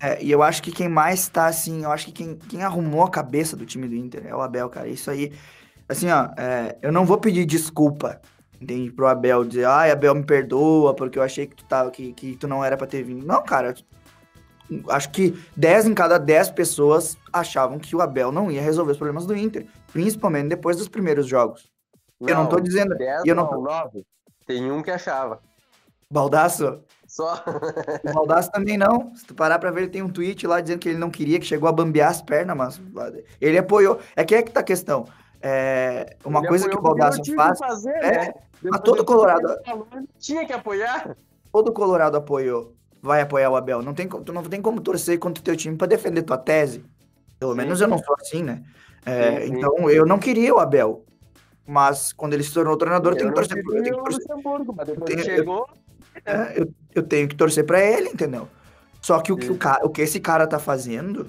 [0.00, 3.04] É, e eu acho que quem mais tá assim, eu acho que quem, quem arrumou
[3.04, 4.88] a cabeça do time do Inter é o Abel, cara.
[4.88, 5.32] Isso aí,
[5.88, 8.20] assim, ó, é, eu não vou pedir desculpa,
[8.60, 12.12] entende, pro Abel, dizer, ai, Abel, me perdoa, porque eu achei que tu, tava, que,
[12.14, 13.24] que tu não era pra ter vindo.
[13.24, 13.74] Não, cara,
[14.88, 18.98] acho que 10 em cada 10 pessoas achavam que o Abel não ia resolver os
[18.98, 21.70] problemas do Inter, principalmente depois dos primeiros jogos.
[22.20, 24.04] Eu não tô dizendo, 10 e eu não não, 9.
[24.46, 25.40] Tem um que achava.
[26.10, 27.42] Baldaço, Só.
[28.04, 29.14] O Baldasso também não.
[29.14, 31.38] Se tu parar pra ver, ele tem um tweet lá dizendo que ele não queria,
[31.40, 33.98] que chegou a bambear as pernas, mas ele apoiou.
[34.16, 35.06] É que é que tá a questão.
[35.40, 38.34] É, uma Ele coisa que o não tinha faz, Fazer, é, né?
[38.62, 41.16] Depois todo Colorado- falou, Tinha que apoiar.
[41.50, 43.82] todo Colorado apoiou, vai apoiar o Abel.
[43.82, 46.84] Não tem, tu não tem como torcer contra o teu time pra defender tua tese.
[47.38, 48.62] Pelo menos eu não sou assim, né?
[49.04, 49.46] É.
[49.46, 51.04] Então eu não queria o Abel.
[51.66, 55.68] Mas quando ele se tornou treinador, eu tenho Eu que torcer eu eu tenho- chegou,
[56.24, 58.46] É, eu, eu tenho que torcer pra ele, entendeu?
[59.00, 61.26] Só que o que, o, cara, o que esse cara tá fazendo,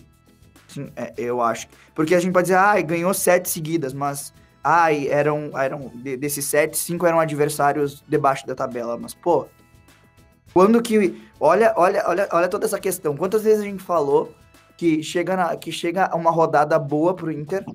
[0.70, 1.68] assim, é, eu acho.
[1.96, 4.34] Porque a gente pode dizer, ai, ganhou sete seguidas, mas.
[4.64, 5.52] Ai, eram.
[5.58, 8.98] eram de- desses sete, cinco eram adversários debaixo da tabela.
[8.98, 9.48] Mas, pô.
[10.54, 11.22] Quando que.
[11.40, 13.18] Olha, olha, olha, olha toda essa questão.
[13.18, 14.34] Quantas vezes a gente falou
[14.78, 17.66] que chega, na, que chega uma rodada boa pro Inter,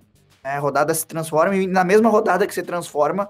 [0.43, 3.29] né, a rodada se transforma, e na mesma rodada que se transforma,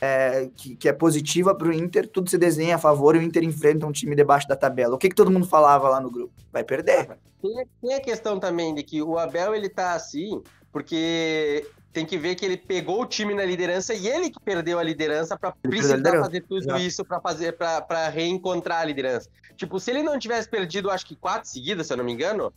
[0.00, 3.42] é, que, que é positiva pro Inter, tudo se desenha a favor e o Inter
[3.42, 4.94] enfrenta um time debaixo da tabela.
[4.94, 6.34] O que, que todo mundo falava lá no grupo?
[6.52, 7.18] Vai perder.
[7.40, 12.18] Tem, tem a questão também de que o Abel ele tá assim, porque tem que
[12.18, 15.50] ver que ele pegou o time na liderança e ele que perdeu a liderança para
[15.52, 16.82] precisar liderança, fazer tudo exato.
[16.82, 19.30] isso para fazer para reencontrar a liderança.
[19.56, 22.52] Tipo, se ele não tivesse perdido, acho que quatro seguidas, se eu não me engano,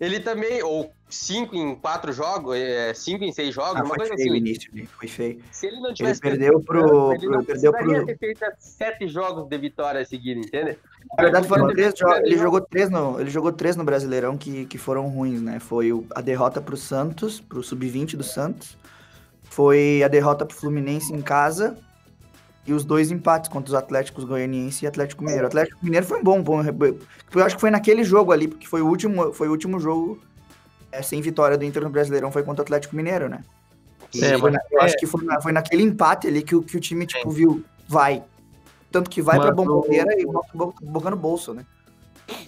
[0.00, 3.98] ele também ou cinco em quatro jogos, é, cinco em seis jogos, Ah, uma foi
[3.98, 4.40] coisa feio o assim.
[4.40, 4.86] início, né?
[4.98, 5.40] foi feio.
[5.50, 7.12] Se ele não Ele tivesse perdeu pro.
[7.14, 8.06] ele não perdeu pro.
[8.06, 10.78] ter feito sete jogos de vitória seguida, entende?
[11.16, 12.18] Na verdade, foram Ele três jogos.
[12.18, 15.58] Ele jogou três no, ele jogou três no Brasileirão que, que foram ruins, né?
[15.58, 18.76] Foi a derrota pro Santos, pro Sub-20 do Santos.
[19.44, 21.76] Foi a derrota pro Fluminense em casa.
[22.68, 25.44] E os dois empates contra os Atléticos Goianiense e Atlético Mineiro.
[25.44, 26.60] O Atlético Mineiro foi um bom, bom.
[26.62, 30.20] Eu acho que foi naquele jogo ali, porque foi o último, foi o último jogo
[30.92, 33.42] é, sem vitória do Inter no Brasileirão, foi contra o Atlético Mineiro, né?
[34.14, 36.80] É, na- eu acho que foi, na- foi naquele empate ali que, o- que o
[36.80, 38.22] time, tipo, viu, vai.
[38.92, 41.64] Tanto que vai pra Mas o- bomboneira e bota bo- boca no bolso, né?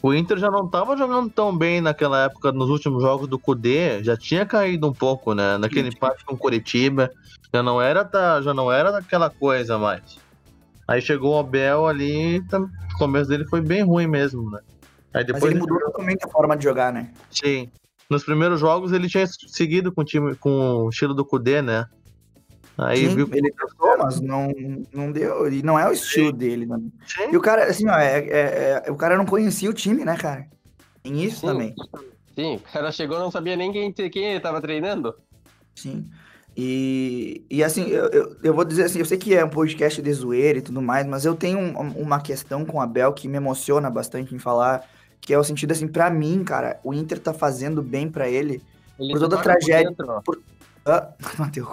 [0.03, 4.03] O Inter já não tava jogando tão bem naquela época, nos últimos jogos do Cudê,
[4.03, 5.59] já tinha caído um pouco, né?
[5.59, 7.11] Naquele empate com o Curitiba,
[7.53, 10.19] já não era da, já não era daquela coisa mais.
[10.89, 14.61] Aí chegou o Abel ali, tam- o começo dele foi bem ruim mesmo, né?
[15.13, 17.11] Aí Mas depois ele mudou totalmente a forma de jogar, né?
[17.31, 17.71] Sim.
[18.09, 21.87] Nos primeiros jogos ele tinha seguido com o time com o estilo do Cudê, né?
[22.83, 24.53] Aí Sim, viu ele tentou, mas não,
[24.93, 25.53] não deu.
[25.53, 26.79] E não é o estilo dele, né?
[27.07, 27.31] Sim.
[27.33, 30.17] E o cara, assim, ó, é, é- é- o cara não conhecia o time, né,
[30.17, 30.47] cara?
[31.03, 31.47] Tem isso Sim.
[31.47, 31.75] também.
[32.35, 35.15] Sim, o cara chegou e não sabia nem quem, quem ele tava treinando.
[35.75, 36.09] Sim.
[36.57, 40.01] E, e assim, eu, eu, eu vou dizer assim, eu sei que é um podcast
[40.03, 43.29] de zoeira e tudo mais, mas eu tenho um- uma questão com o Abel que
[43.29, 44.85] me emociona bastante em falar,
[45.21, 48.63] que é o sentido assim, pra mim, cara, o Inter tá fazendo bem pra ele
[48.99, 49.89] Ele Por toda toca por tragédia.
[49.89, 50.23] dentro, ó.
[50.85, 51.69] Ah, Mateus,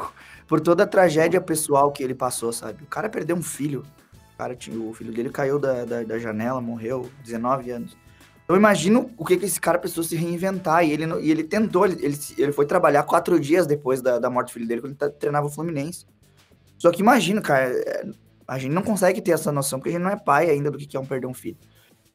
[0.48, 2.84] por toda a tragédia pessoal que ele passou, sabe?
[2.84, 3.84] O cara perdeu um filho.
[4.34, 7.98] O, cara o filho dele caiu da, da, da janela, morreu, 19 anos.
[8.48, 10.86] Eu imagino o que, que esse cara precisou se reinventar.
[10.86, 14.48] E ele, e ele tentou, ele, ele, foi trabalhar quatro dias depois da, da morte
[14.48, 16.06] do filho dele, quando ele tá- treinava o Fluminense.
[16.78, 18.06] Só que imagina, cara, é,
[18.48, 20.78] a gente não consegue ter essa noção, porque a gente não é pai ainda do
[20.78, 21.58] que que é um perder um filho.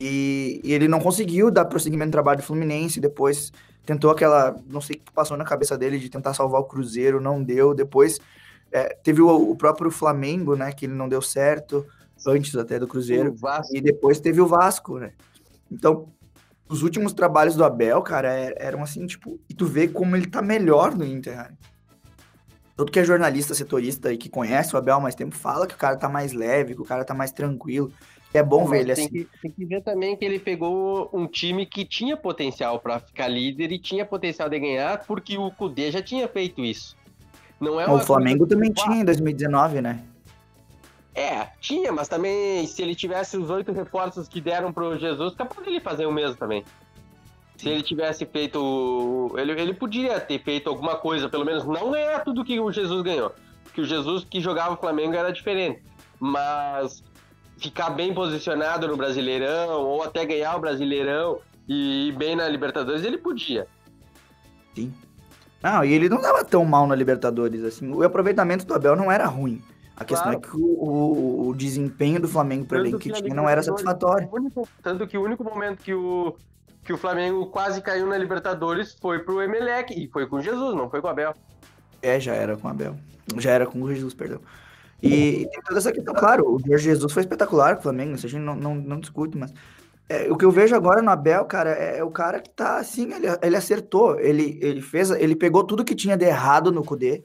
[0.00, 3.52] E, e ele não conseguiu dar prosseguimento no trabalho do Fluminense, depois
[3.84, 7.20] tentou aquela, não sei o que passou na cabeça dele de tentar salvar o Cruzeiro,
[7.20, 7.74] não deu.
[7.74, 8.20] Depois
[8.70, 11.86] é, teve o, o próprio Flamengo, né, que ele não deu certo.
[12.26, 13.34] antes até do Cruzeiro.
[13.72, 15.12] E depois teve o Vasco, né?
[15.70, 16.08] Então,
[16.68, 20.26] os últimos trabalhos do Abel, cara, é- eram assim, tipo, e tu vê como ele
[20.26, 21.54] tá melhor no Inter, cara.
[22.74, 25.74] Todo que é jornalista, setorista e que conhece o Abel há mais tempo, fala que
[25.74, 27.92] o cara tá mais leve, que o cara tá mais tranquilo.
[28.34, 29.12] É bom ver Mas ele tem, assim.
[29.30, 33.28] que, tem que ver também que ele pegou um time que tinha potencial pra ficar
[33.28, 36.96] líder e tinha potencial de ganhar, porque o Cudê já tinha feito isso.
[37.60, 40.02] Não é O Flamengo também que- tinha em 2019, né?
[41.14, 45.62] É, tinha, mas também se ele tivesse os oito reforços que deram pro Jesus, capaz
[45.64, 46.64] dele fazer o mesmo também.
[47.58, 49.30] Se ele tivesse feito.
[49.36, 53.02] Ele, ele podia ter feito alguma coisa, pelo menos não ganhar tudo que o Jesus
[53.02, 53.30] ganhou.
[53.62, 55.80] Porque o Jesus que jogava o Flamengo era diferente.
[56.18, 57.04] Mas
[57.62, 63.04] ficar bem posicionado no Brasileirão, ou até ganhar o Brasileirão e ir bem na Libertadores,
[63.04, 63.66] ele podia.
[65.62, 67.90] Não, e ele não tava tão mal na Libertadores, assim.
[67.92, 69.62] O aproveitamento do Abel não era ruim.
[69.96, 70.44] A questão Claro.
[70.44, 74.28] é que o, o- o desempenho do Flamengo para elenco que tinha não era satisfatório.
[74.32, 76.34] único- tanto que o único momento que o,
[76.84, 80.90] que o Flamengo quase caiu na Libertadores foi pro Emelec, e foi com Jesus, não
[80.90, 81.32] foi com o Abel.
[82.00, 82.96] É, já era com o Abel.
[83.38, 84.40] Já era com o Jesus, perdão.
[85.02, 88.26] E tem toda essa questão, claro, o Jorge Jesus foi espetacular com o Flamengo, isso
[88.26, 89.52] a gente não, não, não discute, mas
[90.08, 92.76] é, o que eu vejo agora no Abel, cara, é, é o cara que tá
[92.78, 96.84] assim, ele, ele acertou, ele, ele fez, ele pegou tudo que tinha de errado no
[96.84, 97.22] Cudê,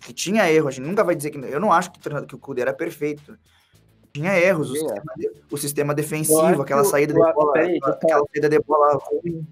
[0.00, 2.38] que tinha erro, a gente nunca vai dizer que, eu não acho que, que o
[2.38, 3.36] Cudê era perfeito,
[4.12, 4.78] tinha erros, o é.
[4.78, 5.12] sistema,
[5.50, 7.52] o sistema defensivo, aquela que o- saída o- de bola,
[7.84, 9.46] aquela, saída de bola ruim.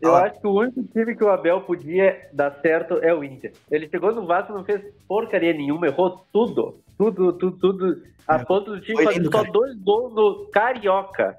[0.00, 0.24] Eu Ah.
[0.24, 3.52] acho que o único time que o Abel podia dar certo é o Inter.
[3.70, 6.80] Ele chegou no Vasco, não fez porcaria nenhuma, errou tudo.
[6.96, 8.02] Tudo, tudo, tudo.
[8.26, 8.44] A É.
[8.44, 9.50] ponto do time Foi fazer só cara.
[9.52, 11.36] dois gols no Carioca.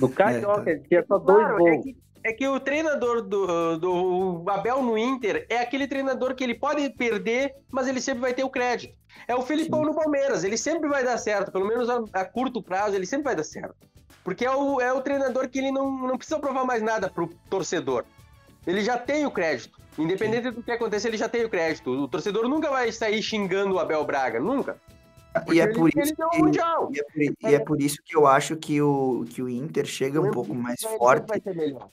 [0.00, 0.70] No Carioca, tá.
[0.70, 1.84] ele tinha só dois Claro, é gols.
[1.84, 6.54] que, é que o treinador do, do Abel no Inter é aquele treinador que ele
[6.54, 8.94] pode perder, mas ele sempre vai ter o crédito.
[9.28, 12.62] É o Felipão no Palmeiras, ele sempre vai dar certo, pelo menos a, a curto
[12.62, 13.74] prazo, ele sempre vai dar certo.
[14.26, 17.28] Porque é o, é o treinador que ele não, não precisa provar mais nada pro
[17.48, 18.04] torcedor.
[18.66, 19.78] Ele já tem o crédito.
[19.96, 21.92] Independente do que acontecer, ele já tem o crédito.
[21.92, 24.78] O torcedor nunca vai sair xingando o Abel Braga, nunca.
[25.52, 26.22] E é Porque por ele, isso que-.
[26.24, 29.86] E é, por, e é por isso que eu acho que o, que o Inter
[29.86, 31.40] chega um pouco mais forte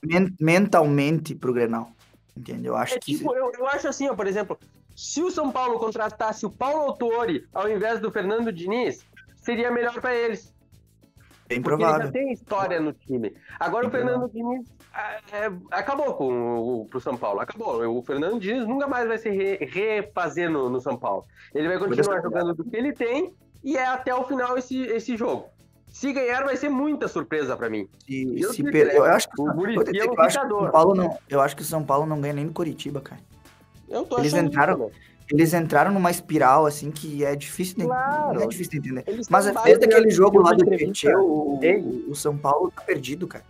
[0.02, 1.91] men- mentalmente pro Grenal.
[2.36, 2.74] Entendeu?
[2.74, 3.15] Eu acho É que.
[3.15, 4.58] tipo, eu, eu acho assim, ó, por exemplo,
[4.96, 10.02] se o São Paulo contratasse o Paulo Autori ao invés do Fernando Diniz, seria melhor
[10.02, 10.52] pra eles.
[11.47, 12.06] Bem Porque ele provável.
[12.08, 13.36] já tem história no time.
[13.60, 17.39] Agora Bem o Fernando Diniz ah, é, acabou com o, pro São Paulo.
[17.39, 17.97] Acabou.
[17.97, 21.25] O Fernando Diniz nunca mais vai se re- refazer no, no São Paulo.
[21.53, 25.15] Ele vai continuar jogando do que ele tem e é até o final esse, esse
[25.17, 25.45] jogo.
[25.88, 27.88] Se ganhar, vai ser muita surpresa pra mim.
[28.06, 28.97] Se, eu se per- né?
[28.97, 30.47] eu acho que, O dizer é um eu acho que.
[30.47, 31.17] São Paulo não.
[31.29, 33.21] Eu acho que o São Paulo não ganha nem no Curitiba, cara.
[33.88, 34.95] Eu tô Eles achando entraram- isso?
[35.34, 38.36] Eles entraram numa espiral assim que é difícil de, Claro.
[38.36, 39.04] não é difícil de entender.
[39.08, 40.63] Eles Mas desde aquele jogo lá do.
[40.63, 43.43] Tietê, o, o, o São Paulo tá perdido, cara.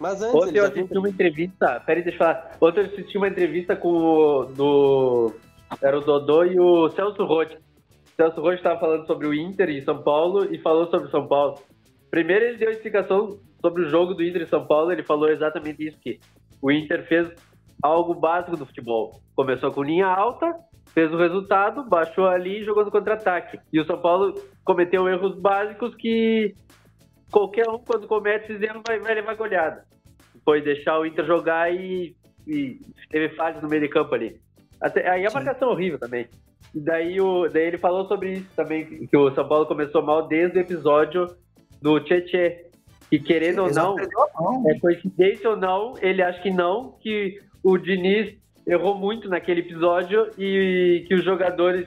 [0.00, 2.56] Mas antes Ontem eu assisti uma entrevista, peraí, deixa eu falar.
[2.58, 5.34] Ontem eu assisti uma entrevista com o do.
[5.82, 7.56] Era o Dodô e o Celso Rotti.
[7.56, 11.10] O Celso Rotti estava falando sobre o Inter em São Paulo e falou sobre o
[11.10, 11.58] São Paulo.
[12.10, 15.86] Primeiro ele deu explicação sobre o jogo do Inter em São Paulo, ele falou exatamente
[15.86, 16.18] isso, que
[16.62, 17.28] o Inter fez
[17.82, 19.20] algo básico do futebol.
[19.36, 20.54] Começou com linha alta,
[20.94, 23.58] fez o resultado, baixou ali e jogou no contra-ataque.
[23.72, 26.54] E o São Paulo cometeu erros básicos que
[27.30, 29.84] qualquer um, quando comete esses erros, vai, vai levar goleada.
[30.44, 34.40] Foi deixar o Inter jogar e, e teve falhas no meio de campo ali.
[34.80, 35.34] Até- aí a Sim.
[35.34, 36.26] marcação é horrível também.
[36.74, 40.26] E daí, o, daí ele falou sobre isso também, que o São Paulo começou mal
[40.26, 41.26] desde o episódio
[41.80, 42.66] do Tietê.
[43.10, 43.96] Que querendo ou não,
[44.38, 44.64] mão.
[44.68, 48.36] é coincidência ou não, ele acha que não, que o Diniz
[48.68, 51.86] errou muito naquele episódio e que os jogadores.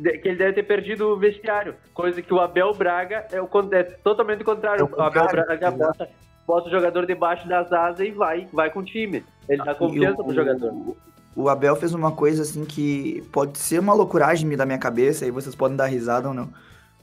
[0.00, 1.74] que ele deve ter perdido o vestiário.
[1.92, 4.88] Coisa que o Abel Braga é, o, é totalmente o contrário.
[4.96, 6.08] É o Abel Braga bota,
[6.46, 9.22] bota o jogador debaixo das asas e vai, vai com o time.
[9.48, 10.96] Ele dá E confiança o- pro jogador.
[11.36, 15.32] O Abel fez uma coisa assim que pode ser uma loucuragem da minha cabeça, aí
[15.32, 16.48] vocês podem dar risada ou não.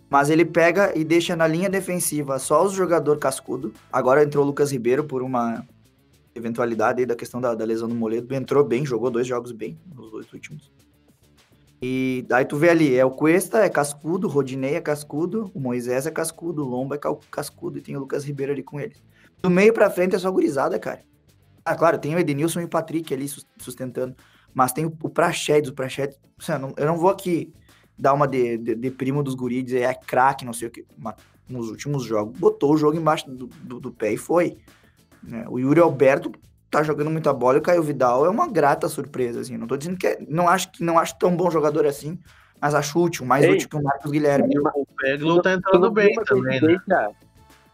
[0.09, 3.73] Mas ele pega e deixa na linha defensiva só os jogador cascudo.
[3.91, 5.63] Agora entrou o Lucas Ribeiro por uma
[6.35, 8.33] eventualidade aí da questão da, da lesão do Moledo.
[8.33, 10.71] Entrou bem, jogou dois jogos bem, nos dois últimos.
[11.81, 15.59] E daí tu vê ali, é o Cuesta, é cascudo, o Rodinei é cascudo, o
[15.59, 16.99] Moisés é cascudo, o Lomba é
[17.31, 19.01] cascudo e tem o Lucas Ribeiro ali com eles.
[19.41, 21.01] Do meio pra frente é só gurizada, cara.
[21.65, 24.15] Ah, claro, tem o Edenilson e o Patrick ali sus- sustentando.
[24.53, 26.19] Mas tem o, o Praxedes, o Praxedes.
[26.47, 27.51] eu, não, eu não vou aqui
[27.97, 30.85] dar uma de, de, de primo dos guris, é craque, não sei o que.
[30.97, 31.15] Mas
[31.49, 34.57] nos últimos jogos, botou o jogo embaixo do, do, do pé e foi.
[35.23, 35.45] Né?
[35.47, 36.31] O Yuri Alberto
[36.69, 39.57] tá jogando muita bola e o Caio Vidal é uma grata surpresa, assim.
[39.57, 42.17] Não tô dizendo que é, não acho que não acho tão bom jogador assim,
[42.61, 43.51] mais a chute, um mais Ei.
[43.51, 44.53] útil que o Marcos Guilherme.
[44.57, 46.79] O Peglo tá entrando não bem também, né?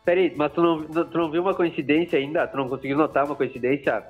[0.03, 2.47] Peraí, mas tu não, tu não viu uma coincidência ainda?
[2.47, 4.03] Tu não conseguiu notar uma coincidência?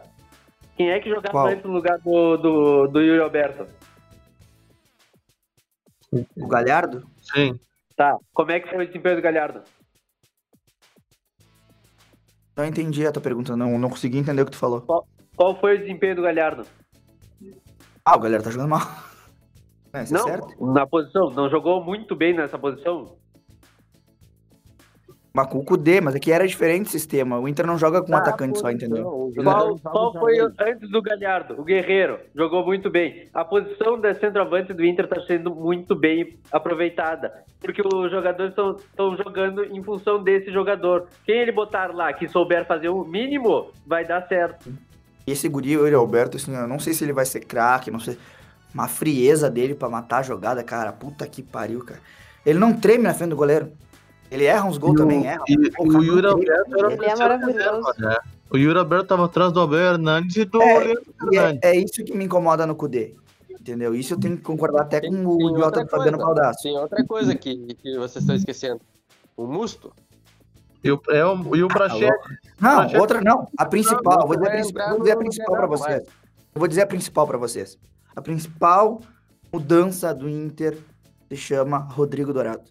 [0.77, 1.47] Quem é que jogava Qual?
[1.47, 3.65] antes no lugar do, do, do Yuri Alberto?
[6.11, 7.03] O Galhardo?
[7.33, 7.59] Sim.
[7.95, 9.63] Tá, como é que foi o desempenho do Galhardo?
[12.57, 14.81] Não entendi a tua pergunta, não, não consegui entender o que tu falou.
[15.35, 16.65] Qual foi o desempenho do Galhardo?
[18.03, 18.81] Ah, o Galhardo tá jogando mal.
[19.93, 20.73] É, isso é não, certo?
[20.73, 23.15] na posição, não jogou muito bem nessa posição?
[25.37, 27.37] Mas com o Kudê, mas aqui era diferente o sistema.
[27.37, 29.31] O Inter não joga com um Ah, atacante só, entendeu?
[29.43, 31.53] Qual, qual foi o- antes do Galhardo?
[31.61, 33.27] O Guerreiro jogou muito bem.
[33.31, 37.31] A posição da centroavante do Inter está sendo muito bem aproveitada.
[37.61, 41.05] Porque os jogadores estão jogando em função desse jogador.
[41.23, 44.73] Quem ele botar lá que souber fazer o mínimo, vai dar certo.
[45.27, 47.91] E esse guri, o Yuri Alberto, assim, eu não sei se ele vai ser craque,
[47.91, 48.17] não sei.
[48.73, 50.91] Uma frieza dele pra matar a jogada, cara.
[50.91, 51.99] Puta que pariu, cara.
[52.43, 53.71] Ele não treme na frente do goleiro.
[54.29, 55.43] Ele erra uns gols também, erra.
[55.47, 56.31] E Pô, o Yuri não.
[56.31, 57.93] Alberto era Ele é maravilhoso.
[57.99, 58.15] né?
[58.51, 61.59] O Yuri Alberto tava atrás do Abel Hernandes e do É, Leandro Fernandes.
[61.63, 63.15] é, é isso que me incomoda no Kudê.
[63.49, 63.93] Entendeu?
[63.95, 66.33] Isso eu tenho que concordar até Tem- com tem o idiota outra do Fabiano coisa.
[66.33, 66.63] Baldasso.
[66.63, 68.79] Tem outra coisa que, que vocês estão esquecendo.
[69.35, 69.91] O Musto.
[70.83, 72.13] E o, é, o- e o Prachete.
[72.61, 73.47] Não, Projeto- outra não.
[73.57, 76.03] A principal, eu vou dizer a vou dizer a principal pra Grenal, vocês.
[76.55, 77.77] Eu vou dizer a principal pra vocês.
[78.15, 79.01] A principal
[79.51, 80.77] mudança do Inter
[81.29, 82.61] se chama Rodrigo Dourado.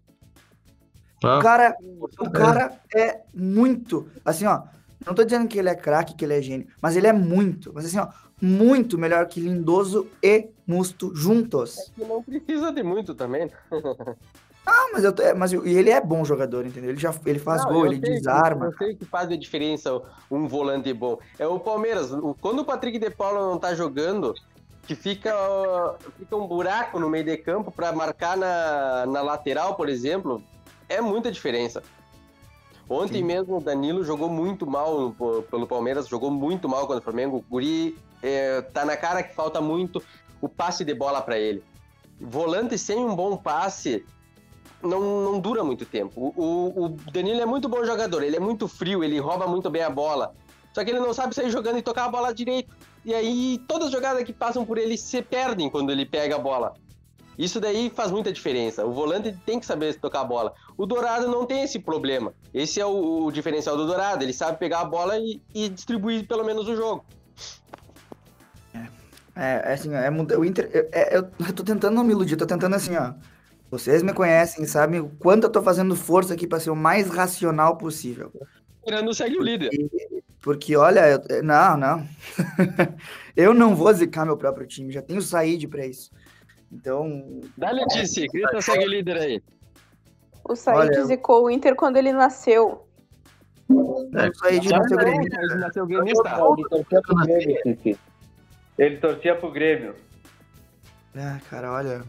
[1.25, 1.77] Ah, O cara,
[2.21, 4.63] o cara é muito, assim, ó,
[5.07, 7.73] não tô dizendo que ele é craque, que ele é gênio, mas ele é muito,
[7.75, 8.09] mas assim, ó,
[8.41, 11.91] muito melhor que Lindoso e Musto juntos.
[11.95, 13.51] Que não precisa de muito também.
[14.69, 16.91] Ah, mas eu tô- é, mas eu- e ele é bom jogador, entendeu?
[16.91, 18.67] Ele já ele faz Não, gol, ele sei que- desarma.
[18.67, 21.21] Eu sei que faz a diferença um volante bom.
[21.39, 22.11] É o Palmeiras.
[22.13, 24.35] o- Quando o Patrick de Paula não tá jogando,
[24.83, 25.33] que fica,
[26.19, 30.43] fica um buraco no meio de campo para marcar na, na lateral, por exemplo,
[30.88, 31.83] é muita diferença.
[32.88, 33.25] Ontem Sim.
[33.25, 35.14] mesmo o Danilo jogou muito mal
[35.51, 37.38] pelo Palmeiras, jogou muito mal contra o Flamengo.
[37.38, 40.03] O Guri é, tá na cara que falta muito
[40.40, 41.62] o passe de bola para ele.
[42.20, 44.05] Volante sem um bom passe
[44.83, 46.33] não, não dura muito tempo.
[46.37, 49.68] O, o, o Danilo é muito bom jogador, ele é muito frio, ele rouba muito
[49.68, 50.35] bem a bola.
[50.72, 52.72] Só que ele não sabe sair jogando e tocar a bola direito.
[53.05, 56.38] E aí todas as jogadas que passam por ele se perdem quando ele pega a
[56.38, 56.75] bola.
[57.38, 58.85] Isso daí faz muita diferença.
[58.87, 60.55] O volante tem que saber tocar a bola.
[60.77, 62.33] O Dourado não tem esse problema.
[62.55, 64.25] Esse é o, o diferencial do Dourado.
[64.25, 67.05] Ele sabe pegar a bola e, e distribuir pelo menos o jogo.
[68.75, 72.12] É, é assim, ó, é, o Inter, é- é- eu, eu tô tentando não me
[72.12, 73.12] iludir, tô tentando assim, ó.
[73.70, 77.11] Vocês me conhecem, sabem o quanto eu tô fazendo força aqui pra ser o mais
[77.11, 78.33] racional possível.
[78.83, 79.70] Tirando segue o líder.
[80.40, 82.09] Porque, olha, eu- não, não.
[83.37, 86.11] eu não vou zicar meu próprio time, já tenho saído pra isso.
[86.73, 89.43] Então, Dá Letícia, grita segue o líder aí.
[90.49, 92.87] O Said Olha, eu- zicou o Inter quando ele nasceu.
[93.69, 95.41] eu nasceu gremista.
[95.41, 96.29] Ele nasceu gremista.
[96.29, 97.99] Ele torcia pro Grêmio.
[98.79, 99.95] Ele torcia pro Grêmio.
[101.17, 102.03] Ah, cara, olha.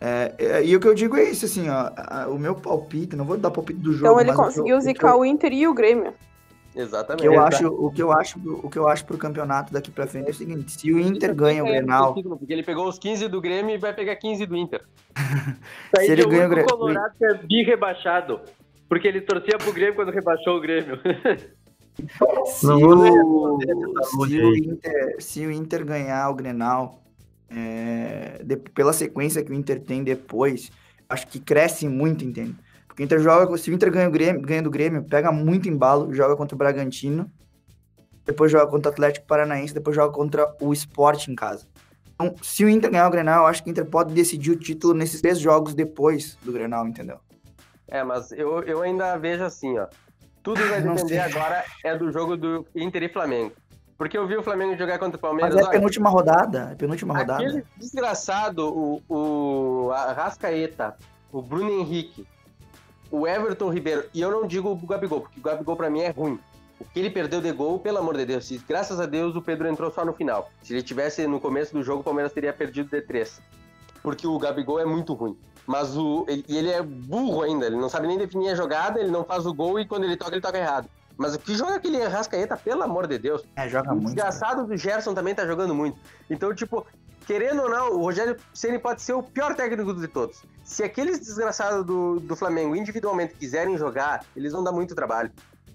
[0.00, 1.90] É, é, e o que eu digo é isso, assim, ó.
[1.96, 4.06] a- o meu palpite, não vou dar palpite do jogo.
[4.06, 6.14] Então ele eu- conseguiu eu- zicar o Inter e o Grêmio.
[6.78, 7.22] O Exatamente.
[7.22, 10.06] que eu acho, o que eu acho, o que eu acho pro campeonato daqui pra
[10.06, 13.26] frente é o seguinte: se o Inter ganha o Grenal, Porque ele pegou os 15
[13.26, 14.82] do Grêmio e vai pegar 15 do Inter.
[15.98, 18.40] Se ele é o ganha o Colorado é bi rebaixado.
[18.88, 20.98] Porque ele torcia pro Grêmio quando rebaixou o Grêmio.
[22.46, 23.58] se, o,
[24.26, 24.56] se, o.
[24.56, 27.02] Inter, se o Inter ganhar o Grenal,
[27.50, 30.70] é, de- pela sequência que o Inter tem depois,
[31.08, 32.54] acho que cresce muito, entende?
[32.98, 36.12] O Inter joga, se o Inter ganha, o Grêmio, ganha do Grêmio, pega muito embalo,
[36.12, 37.30] joga contra o Bragantino,
[38.24, 41.66] depois joga contra o Atlético Paranaense, depois joga contra o Sport em casa.
[42.14, 44.56] Então, se o Inter ganhar o Grenal, eu acho que o Inter pode decidir o
[44.58, 47.20] título nesses três jogos depois do Grenal, entendeu?
[47.86, 49.86] É, mas eu, eu ainda vejo assim, ó.
[50.42, 53.52] Tudo vai depender agora é do jogo do Inter e Flamengo.
[53.96, 55.54] Porque eu vi o Flamengo jogar contra o Palmeiras.
[55.54, 57.44] Mas é a penúltima rodada, é penúltima rodada.
[57.44, 60.96] aquele desgraçado, o, o Arrascaeta,
[61.32, 62.26] o Bruno Henrique,
[63.10, 66.10] o Everton Ribeiro, e eu não digo o Gabigol, porque o Gabigol pra mim é
[66.10, 66.38] ruim.
[66.80, 69.42] O que ele perdeu de gol, pelo amor de Deus, se- graças a Deus o
[69.42, 70.48] Pedro entrou só no final.
[70.62, 73.40] Se ele tivesse no começo do jogo, o Palmeiras teria perdido de três.
[74.02, 75.36] Porque o Gabigol é muito ruim.
[75.66, 79.00] Mas o, ele, e ele é burro ainda, ele não sabe nem definir a jogada,
[79.00, 80.88] ele não faz o gol e quando ele toca, ele toca errado.
[81.16, 83.42] Mas o que joga aquele Arrascaeta, pelo amor de Deus?
[83.56, 84.14] É, joga O muito.
[84.16, 84.30] cara.
[84.30, 85.98] desgraçado do Gerson também tá jogando muito.
[86.30, 86.86] Então, tipo,
[87.28, 90.42] querendo ou não, o Rogério Ceni pode ser o pior técnico de todos.
[90.64, 95.30] Se aqueles desgraçados do, do Flamengo individualmente quiserem jogar, eles vão dar muito trabalho.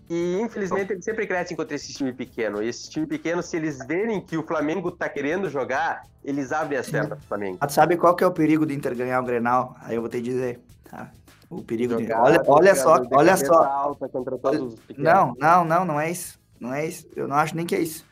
[0.10, 2.62] E infelizmente eles sempre crescem contra esse time pequeno.
[2.64, 6.80] E esse time pequeno, se eles verem que o Flamengo tá querendo jogar, eles abrem
[6.80, 7.60] as pernas pro Flamengo.
[7.70, 9.76] Sabe qual que é o perigo do Inter ganhar o Grenal?
[9.82, 11.12] Aí eu vou te dizer, tá?
[11.52, 12.04] O perigo de...
[12.04, 13.64] Jogar Olha, olha só, de olha cabeça só.
[13.64, 15.14] Alta contra todos os pequenos.
[15.14, 16.40] Não, não, não, não é isso.
[16.60, 17.08] Não é isso.
[17.16, 18.04] Eu não acho nem que é isso.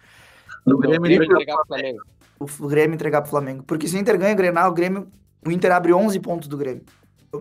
[0.67, 2.01] O O Grêmio Grêmio entregou- entregar pro Flamengo.
[2.41, 3.63] O o Grêmio entregar pro Flamengo.
[3.63, 5.07] Porque se o Inter ganha o Grenal, o Grêmio...
[5.45, 6.83] O Inter abre 11 pontos do Grêmio.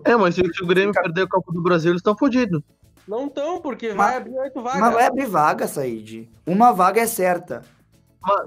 [0.05, 2.61] É, mas se o Grêmio perder a Copa do Brasil, eles estão fodidos.
[3.07, 4.79] Não tão, porque Mas- vai abrir oito vagas.
[4.79, 6.29] Mas vai abrir vaga, Said.
[6.45, 7.61] Uma vaga é certa.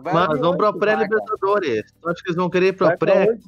[0.02, 1.84] Mas abrir vão pra oito pré-Libertadores.
[2.00, 3.38] Tu acha que eles vão querer ir pra Vai pra pré?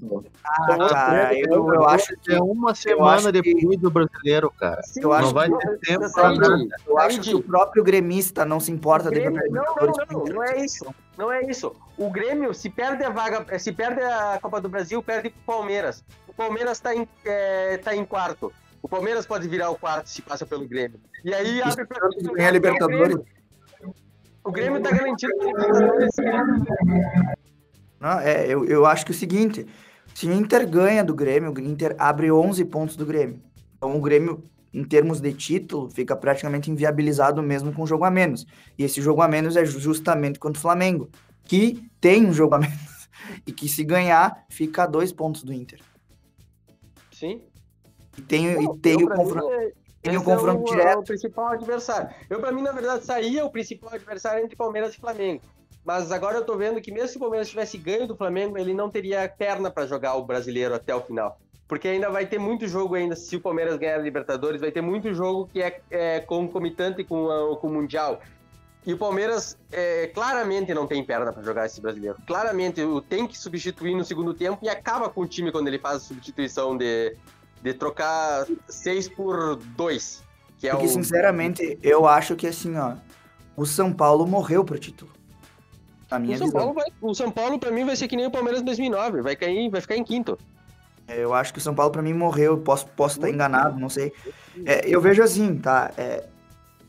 [0.45, 2.33] Ah, cara, eu, eu acho que...
[2.35, 4.83] É uma semana acho que- depois do brasileiro, cara.
[4.83, 6.67] Sim, eu acho Não vai que- ter tempo pra nada.
[6.87, 10.25] Eu acho que o próprio gremista não se importa O de Grêmio- não, não, não,
[10.35, 10.87] não é isso.
[11.17, 11.75] Não é isso.
[11.97, 16.05] O Grêmio, se perde a vaga, se perde a Copa do Brasil, perde pro Palmeiras.
[16.29, 18.53] O Palmeiras tá em, é, tá em quarto.
[18.83, 21.01] O Palmeiras pode virar o quarto se passa pelo Grêmio.
[21.25, 23.17] E aí abre pra Se ganhar a Libertadores.
[24.47, 26.15] O Grêmio tá garantido na Libertadores.
[28.01, 29.67] Não, é, eu, eu acho que é o seguinte,
[30.15, 33.41] se o Inter ganha do Grêmio, o Inter abre 11 pontos do Grêmio.
[33.77, 38.11] Então o Grêmio, em termos de título, fica praticamente inviabilizado mesmo com um jogo a
[38.11, 38.47] menos.
[38.79, 41.11] E esse jogo a menos é justamente contra o Flamengo,
[41.43, 43.09] que tem um jogo a menos.
[43.45, 45.81] E que se ganhar, fica a dois pontos do Inter.
[47.11, 47.43] Sim.
[48.17, 49.73] E tem, e tem o confronto, é-
[50.11, 50.89] tem o esse confronto é o, direto.
[50.89, 52.11] é o principal adversário.
[52.31, 55.43] Eu, pra mim, na verdade, saía o principal adversário entre Palmeiras e Flamengo.
[55.85, 58.75] Mas agora eu tô vendo que mesmo se o Palmeiras tivesse ganho do Flamengo, ele
[58.75, 61.39] não teria perna pra jogar o brasileiro até o final.
[61.69, 64.81] Porque ainda vai ter muito jogo ainda, se o Palmeiras ganhar a Libertadores, vai ter
[64.81, 68.21] muito jogo que é, é concomitante com, a- com o Mundial.
[68.85, 72.17] E o Palmeiras é, claramente não tem perna pra jogar esse brasileiro.
[72.25, 75.79] Claramente o tem que substituir no segundo tempo e acaba com o time quando ele
[75.81, 77.17] faz a substituição de,
[77.63, 80.23] de trocar seis por dois.
[80.59, 80.89] Que é Porque, o...
[80.89, 82.95] sinceramente, eu acho que assim, ó,
[83.57, 85.11] o São Paulo morreu pro título.
[86.11, 86.61] Na minha O São, visão.
[86.61, 89.23] Paulo vai, o São Paulo, pra mim, vai ser que nem o Palmeiras em 2009.
[89.23, 90.39] Vai, cair, vai ficar em quinto.
[91.09, 92.59] Eu acho que o São Paulo, pra mim, morreu.
[92.59, 94.13] Posso, posso estar enganado, não sei.
[94.65, 95.91] É, eu vejo assim, tá?
[95.99, 96.25] É,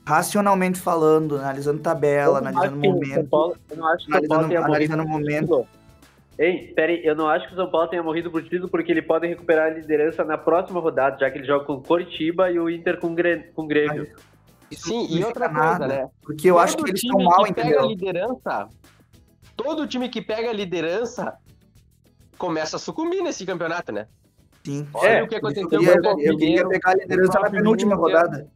[0.06, 3.30] racionalmente falando, analisando tabela, Eu analisando acho que o São momento.
[3.30, 5.68] Paulo- Eu não acho que o São Paulo Analisando, momento.
[6.40, 9.02] Ei, peraí, eu não acho que o São Paulo tenha morrido por título porque ele
[9.02, 12.70] pode recuperar a liderança na próxima rodada, já que ele joga com Coritiba e o
[12.70, 14.08] Inter com, Gre- com Grêmio.
[14.72, 16.10] Sim, e outra coisa, nada, né?
[16.22, 17.90] Porque eu acho Todo que eles time estão mal, que pega a entendeu?
[17.90, 18.68] liderança,
[19.56, 21.34] todo time que pega a liderança
[22.38, 24.06] começa a sucumbir nesse campeonato, né?
[24.64, 24.86] Sim.
[24.94, 27.50] Olha É, o que Eu aconteceu queria, com o eu queria pegar a liderança na
[27.50, 28.48] penúltima rodada.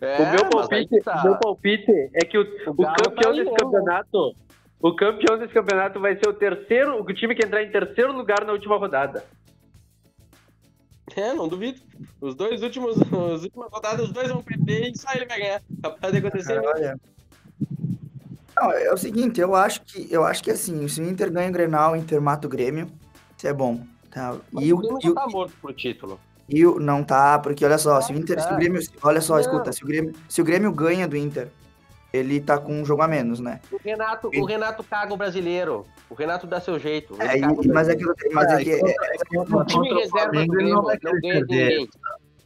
[0.00, 1.22] É, o meu palpite, tá.
[1.24, 4.34] meu palpite é que o, o campeão tá desse campeonato,
[4.82, 8.44] o campeão desse campeonato vai ser o terceiro, o time que entrar em terceiro lugar
[8.44, 9.24] na última rodada.
[11.14, 11.80] É, não duvido.
[12.20, 15.62] Os dois últimos, as últimas rodadas, os dois vão perder e só ele vai ganhar.
[15.82, 16.68] Capaz de acontecer mesmo.
[16.68, 17.00] Olha.
[18.56, 21.48] Não, é o seguinte, eu acho que eu acho que assim, se o Inter ganha
[21.48, 22.90] o Grenal, o Inter mata o Grêmio,
[23.36, 23.84] isso é bom.
[24.10, 24.36] Tá?
[24.50, 26.20] Mas E o Grêmio e tá morto pro título.
[26.48, 28.56] E o, não tá, porque olha só, se o Inter, se o.
[28.56, 29.40] Grêmio, olha só, Não.
[29.40, 31.48] escuta, se o Grêmio, se o Grêmio ganha do Inter,
[32.12, 33.60] ele tá com um jogo a menos, né?
[33.70, 35.86] O Renato, o Renato caga o brasileiro.
[36.10, 37.16] O Renato dá seu jeito.
[37.20, 40.06] É, o e- mas é que, mas é que é- O time Contra o reserva
[40.06, 41.88] do Flamengo, ele Grêmio não vai não querer ganha de perder.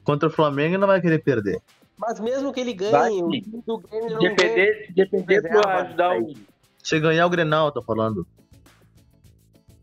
[0.04, 1.60] Contra o Flamengo ele não vai querer perder.
[1.98, 6.20] Mas mesmo que ele ganhe, Vai, o time do Grêmio não Depender, depender do ajudar
[6.20, 6.34] o.
[6.82, 8.24] Se ganhar o Grenal, tô falando.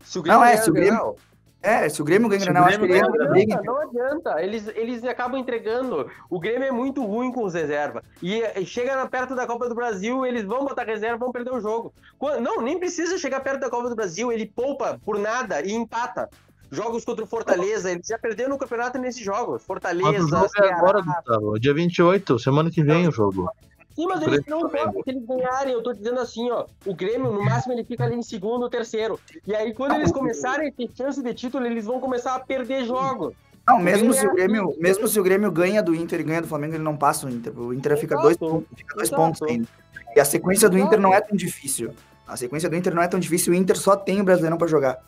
[0.02, 1.16] Se o Não, é, ganhar se o Grêmio- Grenal,
[1.64, 3.62] é, se o Grêmio ganha Grenal, acho que ele Grêmio entra ganha, na briga.
[3.64, 6.10] Não, não adianta, eles, eles acabam entregando.
[6.28, 8.02] O Grêmio é muito ruim com os reservas.
[8.22, 11.92] E chega perto da Copa do Brasil, eles vão botar reserva, vão perder o jogo.
[12.40, 16.28] Não, nem precisa chegar perto da Copa do Brasil, ele poupa por nada e empata.
[16.70, 19.54] Jogos contra o Fortaleza, eles já perderam o campeonato nesses jogos.
[19.54, 21.58] Mas o Fortaleza, jogo é agora, Gustavo.
[21.58, 23.48] Dia 28, semana que vem o jogo.
[23.94, 27.32] Sim, mas eles não podem, se eles ganharem, eu tô dizendo assim, ó, o Grêmio,
[27.32, 29.20] no máximo, ele fica ali em segundo ou terceiro.
[29.46, 32.84] E aí, quando eles começarem a ter chance de título, eles vão começar a perder
[32.84, 33.34] jogos.
[33.66, 36.42] Não, mesmo se é o Grêmio, mesmo se o Grêmio ganha do Inter e ganha
[36.42, 37.58] do Flamengo, ele não passa o Inter.
[37.58, 38.66] O Inter fica dois, Exato.
[38.76, 39.22] fica dois Exato.
[39.22, 39.68] pontos ainda.
[40.14, 40.76] E a sequência do.
[40.76, 41.92] Inter não é tão difícil.
[42.26, 44.66] A sequência do Inter não é tão difícil, o Inter só tem o Brasileirão pra
[44.66, 44.98] jogar.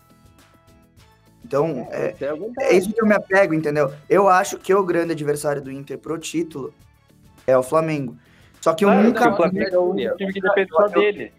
[1.44, 3.92] Então, é, Até algum É isso que eu me apego, entendeu?
[4.08, 6.74] Eu acho que o grande adversário do Inter pro título
[7.46, 8.16] é o Flamengo.
[8.66, 11.32] Só que eu Claro, nunca, o Flamengo é o time que depende só dele.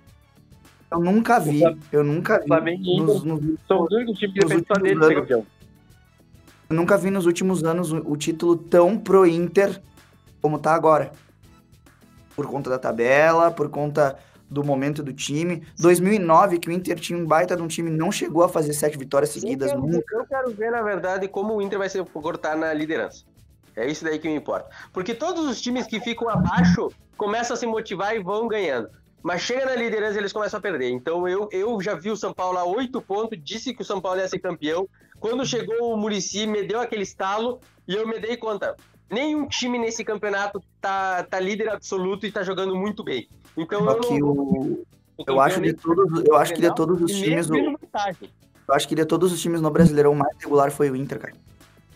[0.89, 1.61] eu nunca vi,
[1.91, 5.03] eu nunca vi, Flamengo e São os únicos times que dependem só últimos dele, ser
[5.05, 5.45] anos- campeão.
[6.69, 9.81] eu nunca vi nos últimos anos o, o título tão pro Inter
[10.41, 11.11] como tá agora.
[12.33, 14.17] Por conta da tabela, por conta
[14.49, 15.63] do momento do time.
[15.77, 18.97] 2009, que o Inter tinha um baita de um time, não chegou a fazer sete
[18.97, 20.01] vitórias seguidas eu, nunca.
[20.07, 23.25] quero, eu quero ver, na verdade, como o Inter vai se cortar na liderança.
[23.77, 24.69] É isso daí que me importa.
[24.91, 28.89] Porque todos os times que ficam abaixo começam a se motivar e vão ganhando.
[29.21, 30.89] Mas chega na liderança e eles começam a perder.
[30.89, 34.01] Então eu, eu já vi o São Paulo a oito pontos, disse que o São
[34.01, 34.87] Paulo ia ser campeão.
[35.19, 38.75] Quando chegou o Murici, me deu aquele estalo e eu me dei conta.
[39.11, 43.27] Nenhum time nesse campeonato tá, tá líder absoluto e tá jogando muito bem.
[43.55, 44.27] Então Só eu que não.
[44.27, 44.85] o-
[45.17, 48.73] o eu acho que de todos, eu acho que de todos os times, o- eu
[48.73, 51.33] acho que de todos os times no Brasileirão o mais regular foi o Inter, cara.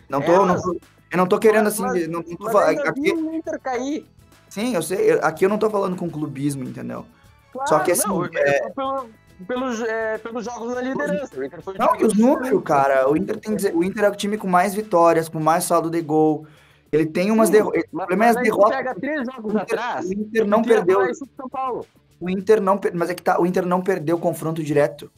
[0.08, 0.76] Não tô, É, não mas- tô-
[1.12, 4.06] eu não tô querendo assim, mas- não, não tô falando- aqui, vi o Inter cair.
[4.48, 7.04] sim, eu sei, eu- aqui eu não tô falando com clubismo, entendeu?
[7.52, 9.06] Claro, Só que assim, não, é- pelo-
[9.46, 11.38] pelos, é, pelos jogos na liderança.
[11.38, 14.08] O Inter foi o Não, que os números, cara, o Inter tem o Inter é
[14.08, 16.46] o time com mais vitórias, com mais saldo de gol.
[16.90, 17.82] Ele tem umas derrotas.
[17.92, 18.76] O problema é as derrotas.
[18.76, 20.06] pega três jogos O Inter- atrás.
[20.06, 21.14] o Inter não perdeu.
[21.14, 21.86] São Paulo.
[22.20, 25.10] O Inter não, mas é que tá, o Inter não perdeu confronto direto.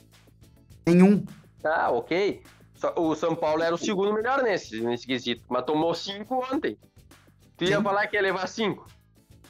[0.86, 1.24] Nenhum.
[1.62, 2.42] Tá, ok.
[2.96, 6.76] O São Paulo era o segundo melhor nesse, nesse quesito, mas tomou cinco ontem.
[7.56, 7.82] Tu ia Sim.
[7.82, 8.86] falar que ia levar cinco?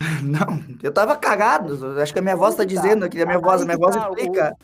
[0.22, 1.99] Não, eu tava cagado.
[2.01, 4.03] Acho que a minha voz tá dizendo aqui, a minha voz, a minha voz que
[4.03, 4.57] tá, explica.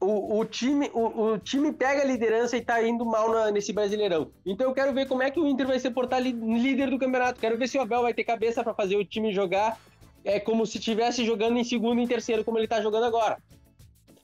[0.00, 3.72] O, o, time, o, o time pega a liderança e tá indo mal na- nesse
[3.72, 4.30] Brasileirão.
[4.44, 6.98] Então eu quero ver como é que o Inter vai se portar li- líder do
[6.98, 7.40] campeonato.
[7.40, 9.78] Quero ver se o Abel vai ter cabeça pra fazer o time jogar
[10.24, 13.38] é como se estivesse jogando em segundo e em terceiro, como ele tá jogando agora.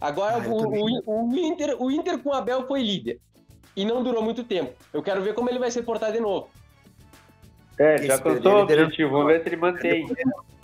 [0.01, 3.19] Agora Ah, o- o Inter, o Inter com o Abel foi líder.
[3.77, 4.73] E não durou muito tempo.
[4.93, 6.49] Eu quero ver como ele vai se portar de novo.
[7.79, 9.11] É, já contou o objetivo.
[9.11, 10.07] Vamos ver se ele mantém.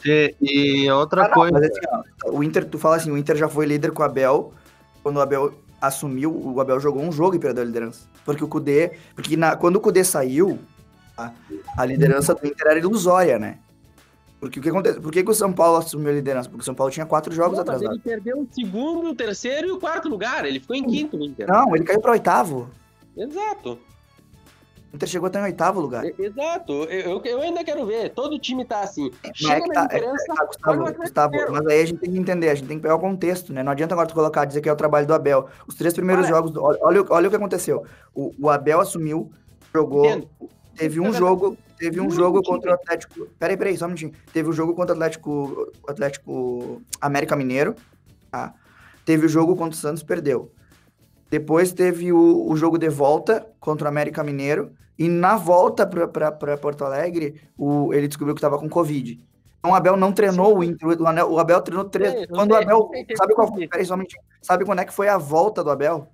[0.05, 1.81] E, e outra Ah, não, coisa, mas assim,
[2.27, 4.53] ó, o Inter, tu fala assim, o Inter já foi líder com o Abel.
[5.03, 8.07] Quando o Abel assumiu, o Abel jogou um jogo e perdeu a liderança.
[8.25, 8.93] Porque o Cudê.
[9.15, 10.59] Porque na- quando o Cudê saiu,
[11.17, 11.33] a,
[11.77, 13.59] a liderança do Inter era ilusória, né?
[14.39, 15.01] Porque o que acontece?
[15.01, 16.49] Por que, que o São Paulo assumiu a liderança?
[16.49, 17.97] Porque o São Paulo tinha quatro jogos Não, mas atrasados.
[17.97, 20.45] ele perdeu o segundo, o terceiro e o quarto lugar.
[20.45, 21.49] Ele ficou em quinto no Inter.
[21.49, 22.69] Não, ele caiu para oitavo.
[23.19, 23.79] Exato.
[24.91, 26.03] O Inter chegou até em oitavo lugar.
[26.19, 26.73] Exato.
[26.85, 28.09] Eu, eu- eu ainda quero ver.
[28.15, 29.11] Todo time tá assim.
[29.23, 32.11] Mas é Chega tá, é, liderança, é, tá, Gustavo, Gustavo, mas aí a gente tem
[32.13, 33.63] que entender, a gente tem que pegar o contexto, né?
[33.63, 35.47] Não adianta agora tu colocar, dizer que é o trabalho do Abel.
[35.67, 36.35] Os três primeiros Olha.
[36.35, 37.85] jogos, olha, olha, o- olha o que aconteceu.
[38.15, 39.31] O, o Abel assumiu,
[39.75, 40.29] jogou, Entendo.
[40.75, 42.55] teve um jogo, teve um Muito jogo time.
[42.57, 43.27] contra o Atlético.
[43.39, 44.13] Peraí, peraí, só um minutinho.
[44.33, 47.75] Teve o jogo contra o Atlético, Atlético América Mineiro,
[48.31, 48.55] tá?
[49.05, 50.51] Teve o jogo contra o Santos, perdeu.
[51.31, 54.73] Depois teve o, o jogo de volta contra o América Mineiro.
[54.99, 59.21] E na volta para Porto Alegre, o, ele descobriu que estava com Covid.
[59.59, 60.89] Então o Abel não treinou o Inter.
[60.89, 62.15] O o Abel treinou três.
[62.15, 62.91] Eu quando o Abel.
[63.17, 63.53] Sabe qual.
[63.53, 63.87] Peraí.
[64.43, 66.09] Sabe quando é que foi a volta do Abel?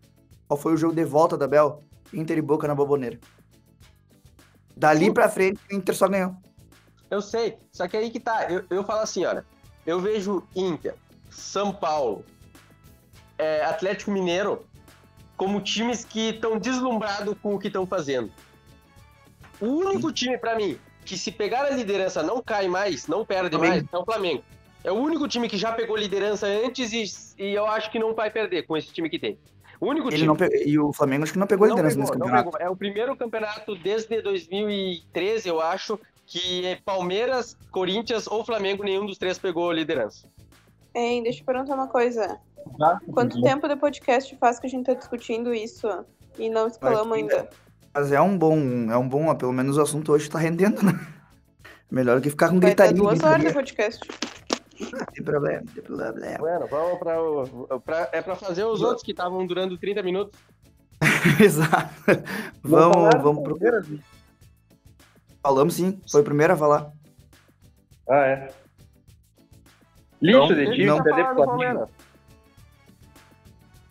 [0.47, 1.83] Qual foi o jogo de volta do Abel?
[2.13, 3.19] Inter e Boca na Boboneira.
[4.77, 6.35] Dali pra frente, o Inter só ganhou.
[7.11, 7.57] Eu sei.
[7.73, 8.51] Só que aí que tá.
[8.51, 9.45] Eu, eu falo assim, olha.
[9.87, 10.95] Eu vejo Inter,
[11.31, 12.25] São Paulo,
[13.37, 14.65] é, Atlético Mineiro
[15.37, 18.31] como times que estão deslumbrados com o que estão fazendo.
[19.61, 23.57] O único time, pra mim, que se pegar a liderança não cai mais, não perde
[23.57, 23.75] Flamengo.
[23.75, 24.45] mais, é o Flamengo.
[24.83, 28.15] É o único time que já pegou liderança antes e, e eu acho que não
[28.15, 29.39] vai perder com esse time que tem.
[29.81, 30.27] O único Ele time.
[30.27, 32.57] não E o Flamengo acho que não pegou Não liderança pegou, nesse campeonato.
[32.63, 39.07] É o primeiro campeonato desde 2013, eu acho, que é Palmeiras, Corinthians ou Flamengo, nenhum
[39.07, 40.29] dos três pegou liderança.
[40.95, 42.39] Hein, deixa eu perguntar uma coisa.
[42.79, 43.01] Tá?
[43.13, 45.87] Quanto tempo de podcast faz que a gente tá discutindo isso
[46.39, 47.49] e não escalamos Vai, ainda?
[47.93, 48.57] Mas é um bom,
[48.91, 50.93] é um bom, pelo menos o assunto hoje tá rendendo, né?
[51.91, 52.95] Melhor do que ficar com Vai gritaria.
[52.95, 53.53] duas horas de gritaria.
[53.55, 54.09] podcast.
[54.81, 56.39] Não tem problema, tem problema.
[56.39, 60.39] Bueno, vamos pra, o- pra- É pra fazer os outros que estavam durando 30 minutos.
[61.41, 61.95] Exato.
[62.63, 63.59] Vamos, vamos pro.
[65.43, 66.91] Falamos sim, foi o primeiro a falar.
[68.09, 68.49] Ah, é.
[70.25, 71.89] Lixo Não, de time, não.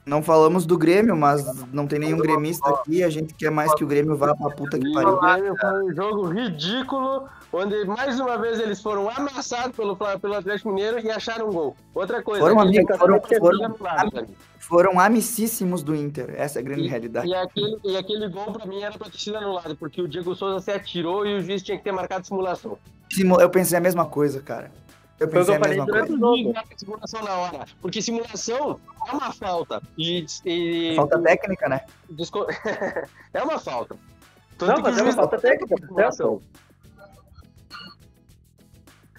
[0.05, 3.01] Não falamos do Grêmio, mas não tem nenhum gremista aqui.
[3.03, 5.13] A gente quer mais que o Grêmio vá pra puta que E pariu.
[5.13, 7.23] o Grêmio foi um jogo ridículo,
[7.53, 11.77] onde mais uma vez eles foram amassados pelo, pelo Atlético Mineiro e acharam um gol.
[11.95, 14.27] Outra coisa, Foram amigos, jogador foram- foram-.
[14.59, 16.33] Foram amicíssimos do Inter.
[16.37, 17.27] Essa é a grande realidade.
[17.27, 20.35] E aquele, e aquele gol pra mim era pra ter sido anulado, porque o Diego
[20.35, 22.77] Souza se atirou e o juiz tinha que ter marcado simulação.
[23.09, 24.69] Simu- Eu pensei a mesma coisa, cara.
[25.19, 26.13] Eu Foi o que pensei eu a falei mesma coisa.
[26.73, 27.65] o simulação na hora.
[27.81, 29.81] Porque simulação é uma falta.
[29.97, 31.81] E, e- Falta técnica, né?
[32.09, 32.47] Desco-
[33.33, 33.95] é uma falta.
[34.57, 36.41] Tanto Não, mas o é uma falta técnica, simulação.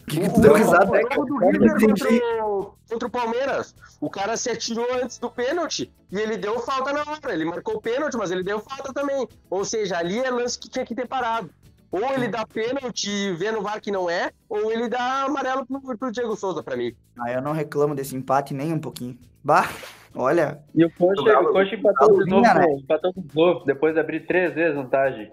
[0.03, 3.11] O que, que tu deu risada, né, jogo do Eu River contra o, contra o
[3.11, 3.75] Palmeiras.
[4.01, 7.33] O cara se atirou antes do pênalti e ele deu falta na hora.
[7.33, 9.27] Ele marcou o pênalti, mas ele deu falta também.
[9.49, 11.49] Ou seja, ali é lance que tinha que ter parado.
[11.95, 15.97] Ou ele dá pênalti vê no VAR que não é, ou ele dá amarelo pro,
[15.97, 16.93] pro Diego Souza pra mim.
[17.21, 19.17] Ah, eu não reclamo desse empate nem um pouquinho.
[19.45, 19.69] Bah,
[20.15, 22.67] olha, E o Coxa, o Coxa empatou de novo, né?
[22.79, 25.31] empatou de novo, depois de abrir três vezes vantagem.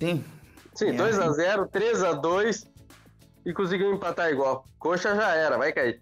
[0.00, 0.24] sim.
[0.74, 0.92] Sim, É.
[0.92, 2.66] 2x0, 3x2
[3.44, 4.64] e conseguiu empatar igual.
[4.78, 6.00] Coxa já era, vai cair.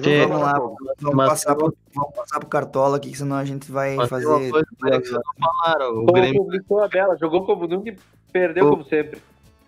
[0.00, 0.58] Que- Jogo Vamos lá,
[1.00, 4.26] vamos Mas- passar, pro, vamos passar pro Cartola aqui, senão a gente vai Mas fazer.
[4.26, 5.90] uma coisa que vocês não falaram.
[5.90, 7.94] O Como Grêmio, publicou a Bela, jogou como nunca
[8.34, 8.70] perdeu Ô.
[8.70, 9.20] como sempre.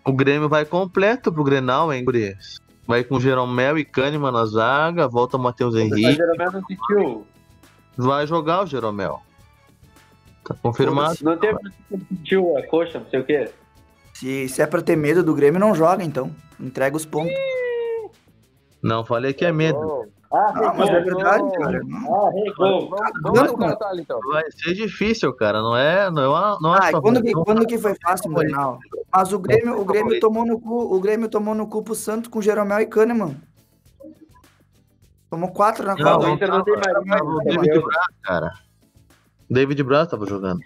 [0.03, 2.59] o Grêmio vai completo pro Grenal, hein, Gurias?
[2.85, 6.13] Vai com Jeromel e Kahneman na zaga, volta o Matheus Mas Henrique.
[6.13, 7.27] Jeromel não sentiu.
[7.97, 9.21] Vai jogar o Jeromel.
[10.43, 11.17] Tá confirmado.
[11.21, 11.57] Não teve
[11.89, 13.49] não sentiu a coxa, não sei o quê.
[14.13, 16.31] Se, se é pra ter medo do Grêmio, não joga, então.
[16.59, 17.33] Entrega os pontos.
[18.81, 20.07] Não falei que é medo.
[20.29, 21.81] Ah, Não, mas é verdade, cara.
[21.81, 22.31] Ah,
[23.97, 24.19] então.
[24.27, 25.61] Vai ser difícil, cara.
[25.61, 26.11] Não é.
[26.11, 28.77] Não é, não é Ah, e só quando que, não- quando que foi fácil, Grenal?
[29.13, 32.29] Mas o Grêmio, o Grêmio tomou no cu, o Grêmio tomou no cu pro Santos
[32.29, 33.37] com Jeromel e Kahneman.
[35.29, 36.27] Tomou quatro na Não, Copa.
[36.27, 36.93] não tem mais.
[37.07, 38.51] Tava o David Braz, cara.
[39.49, 40.59] David Braz tava jogando.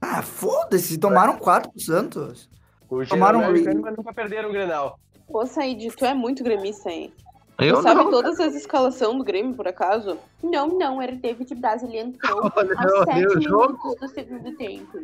[0.00, 2.48] Ah, foda-se, tomaram quatro pro Santos.
[2.90, 4.98] O Tomaram e o Kahneman nunca perderam o Grenal.
[5.26, 7.10] Ô, Said, tu é muito gremista, hein?
[7.58, 8.10] Eu sabe não.
[8.10, 10.18] todas as escalações do Grêmio, por acaso?
[10.42, 13.72] Não, não, era David Braz, ele entrou Olha, eu aos olhei o sete jogo.
[13.72, 14.98] minutos do segundo tempo.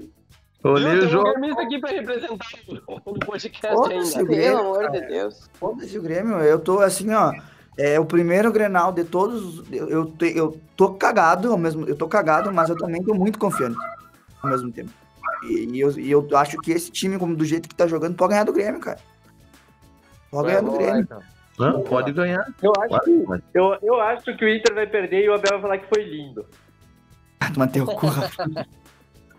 [0.63, 1.61] Olhei o Tem um jogo.
[1.61, 2.47] aqui pra representar
[2.89, 4.23] o podcast ainda.
[4.23, 5.49] o Grêmio, Pelo amor de Deus.
[5.55, 6.37] Foda-se o Grêmio.
[6.41, 7.33] Eu tô assim, ó.
[7.79, 9.63] É o primeiro Grenal de todos.
[9.73, 11.87] Eu, eu, te- eu tô cagado ao mesmo.
[11.87, 13.79] Eu tô cagado, mas eu também tô muito confiante
[14.43, 14.91] ao mesmo tempo.
[15.45, 18.15] E, e eu, e eu acho que esse time, como do jeito que tá jogando,
[18.17, 18.99] pode ganhar do Grêmio, cara.
[20.31, 21.03] Pode ganhar do Vamos lá, Grêmio.
[21.05, 21.23] então.
[21.59, 22.47] Não, pode ganhar.
[22.63, 25.35] Eu acho, Claro, que, mas- eu, eu acho que o Inter vai perder e o
[25.35, 26.47] Abel vai falar que foi lindo.
[27.57, 28.07] Manter o cu.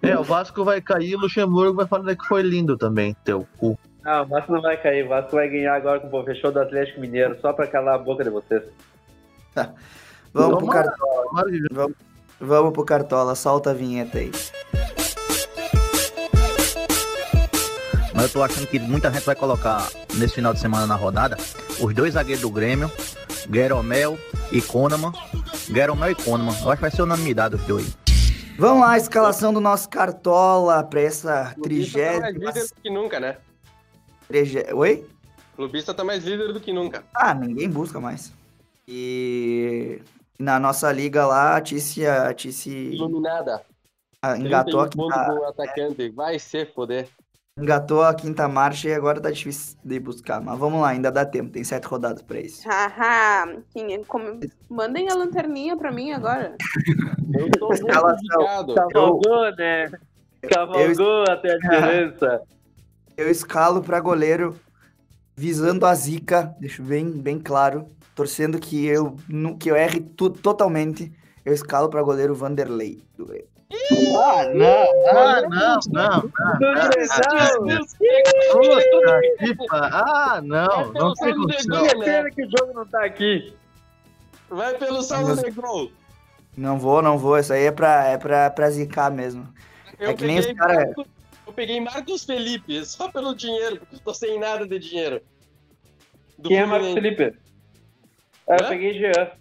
[0.03, 3.47] É, o Vasco vai cair e o Luxemburgo vai falar que foi lindo também, teu
[3.59, 3.77] cu.
[4.03, 5.05] Ah, o Vasco não vai cair.
[5.05, 7.97] O Vasco vai ganhar agora com o fechou do Atlético Mineiro, só pra calar a
[7.99, 8.63] boca de vocês.
[10.33, 10.67] Vamos pro.
[10.69, 11.43] Cartola.
[11.47, 11.93] Que-
[12.39, 13.35] Vamos pro Cartola.
[13.35, 14.31] Solta a vinheta aí.
[18.15, 21.37] Mas eu tô achando que muita gente vai colocar nesse final de semana na rodada
[21.79, 22.91] os dois zagueiros do Grêmio,
[23.49, 24.17] Gueromel
[24.51, 25.11] e Konaman.
[25.69, 26.51] Gueromel e Konaman.
[26.61, 27.97] Eu acho que vai ser unanimidade os dois.
[28.57, 32.29] Vamos lá, a escalação do nosso Cartola pra essa O Clubista tá mais trigésima.
[32.51, 33.37] líder do que nunca, né?
[34.27, 35.05] trigé- Oi?
[35.53, 37.03] O Clubista tá mais líder do que nunca.
[37.15, 38.31] Ah, ninguém busca mais.
[38.87, 39.99] E
[40.37, 43.61] na nossa liga lá, a Tice, a Tice Iluminada.
[44.21, 46.09] ah, engatou, a 31 pontos quinta, do atacante.
[46.09, 47.07] Vai ser foder.
[47.61, 50.41] Engatou a quinta marcha e agora tá difícil de buscar.
[50.41, 52.67] Mas vamos lá, ainda dá tempo, tem sete rodadas pra isso.
[52.67, 54.39] Haha, é- como-
[54.69, 56.55] mandem a lanterninha pra mim agora.
[57.37, 57.85] Eu tô muito.
[58.75, 59.91] Cavalgou, né?
[60.49, 62.41] Cavalgou até a diferença.
[63.17, 64.55] Eu escalo pra goleiro
[65.35, 69.15] visando a zica, deixo bem, bem claro, torcendo que eu,
[69.59, 71.11] que eu erre tudo totalmente.
[71.45, 73.47] Eu escalo pra goleiro Vanderlei do Grêmio.
[74.17, 76.21] Ah, não, não, não.
[76.21, 76.29] Não,
[79.67, 81.99] pa- Ah, não, não tem Vai pelo condição.
[81.99, 83.53] pena que o jogo não tá aqui.
[84.49, 85.91] Vai pelo saldo gol.
[86.57, 87.37] Não vou, não vou.
[87.39, 89.47] Isso aí é pra, é pra, pra zicar mesmo.
[89.99, 91.05] Eu É que nem os peguei cara- Marcos-
[91.47, 95.21] Eu peguei Marcos Felipe, só pelo dinheiro, porque eu tô sem nada de dinheiro.
[96.37, 96.93] Do Quem é Marcos.
[96.93, 97.33] Felipe?
[98.49, 99.31] Ah, eu peguei Jean.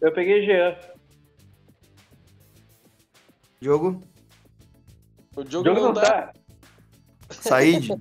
[0.00, 0.74] Eu peguei Jean.
[3.60, 4.02] Jogo,
[5.36, 6.02] O O jogo, jogo não não tá.
[6.02, 6.32] tá.
[7.30, 7.90] Said.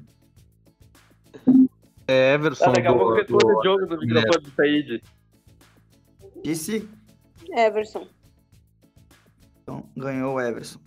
[2.08, 5.04] É Everson Ah, daqui a pouco do, responde do- o jogo do microfone do Said.
[6.44, 6.88] Disse.
[7.52, 8.08] Everson.
[9.64, 10.80] Então, ganhou o Everson.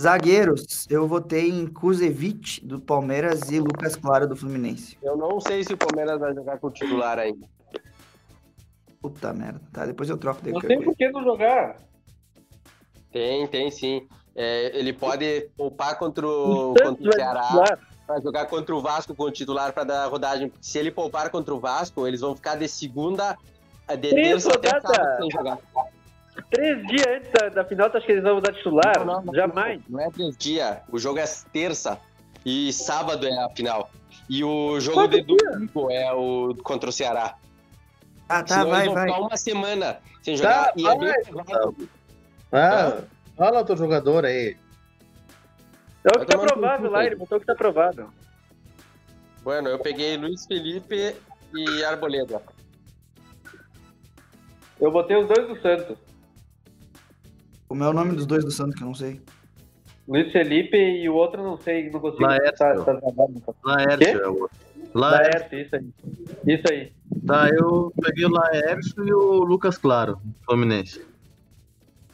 [0.00, 4.96] Zagueiros, eu votei em Kuzevic do Palmeiras e Lucas Claro do Fluminense.
[5.02, 7.46] Eu não sei se o Palmeiras vai jogar com o titular ainda.
[9.02, 9.60] Puta merda.
[9.72, 11.76] Tá, depois eu troco de Não tem por que não jogar.
[13.12, 14.06] Tem, tem sim.
[14.34, 17.78] É, ele pode poupar contra o, contra o vai Ceará
[18.08, 20.50] para jogar contra o Vasco com o titular para dar rodagem.
[20.62, 23.36] Se ele poupar contra o Vasco, eles vão ficar de segunda,
[23.86, 24.96] a de Três terça até rodadas.
[24.96, 25.58] sábado sem jogar.
[26.50, 29.04] Três dias antes da, da final, tu acha que eles vão mudar titular?
[29.04, 29.82] Não, não, Jamais.
[29.88, 30.78] Não é três dias.
[30.90, 31.98] O jogo é terça
[32.46, 33.90] e sábado é a final.
[34.30, 37.34] E o jogo Quanto de domingo é o contra o Ceará.
[38.28, 39.06] Ah, tá, Senão vai, vai.
[39.06, 40.66] ficar uma semana sem jogar.
[40.66, 40.98] Tá, e é vai.
[40.98, 41.74] bem provável.
[42.52, 43.02] Ah,
[43.36, 44.56] fala outro jogador aí.
[46.04, 48.08] É o que tá cu, lá, ele botou o que tá aprovado.
[49.42, 51.14] Bueno, eu peguei Luiz Felipe
[51.54, 52.40] e Arboleda.
[54.80, 55.98] Eu botei os dois do Santos.
[57.68, 59.20] Como é o nome dos dois do Santos que eu não sei?
[60.06, 62.22] Luiz Felipe e o outro não sei, não consigo.
[62.22, 62.56] Laércio.
[62.56, 63.00] Tá, tá.
[63.64, 64.56] Laércio é o outro.
[64.94, 65.50] Laércio.
[65.50, 66.54] Laércio, isso aí.
[66.54, 66.92] Isso aí.
[67.26, 71.04] Tá, eu peguei o Laércio e o Lucas Claro, Fluminense.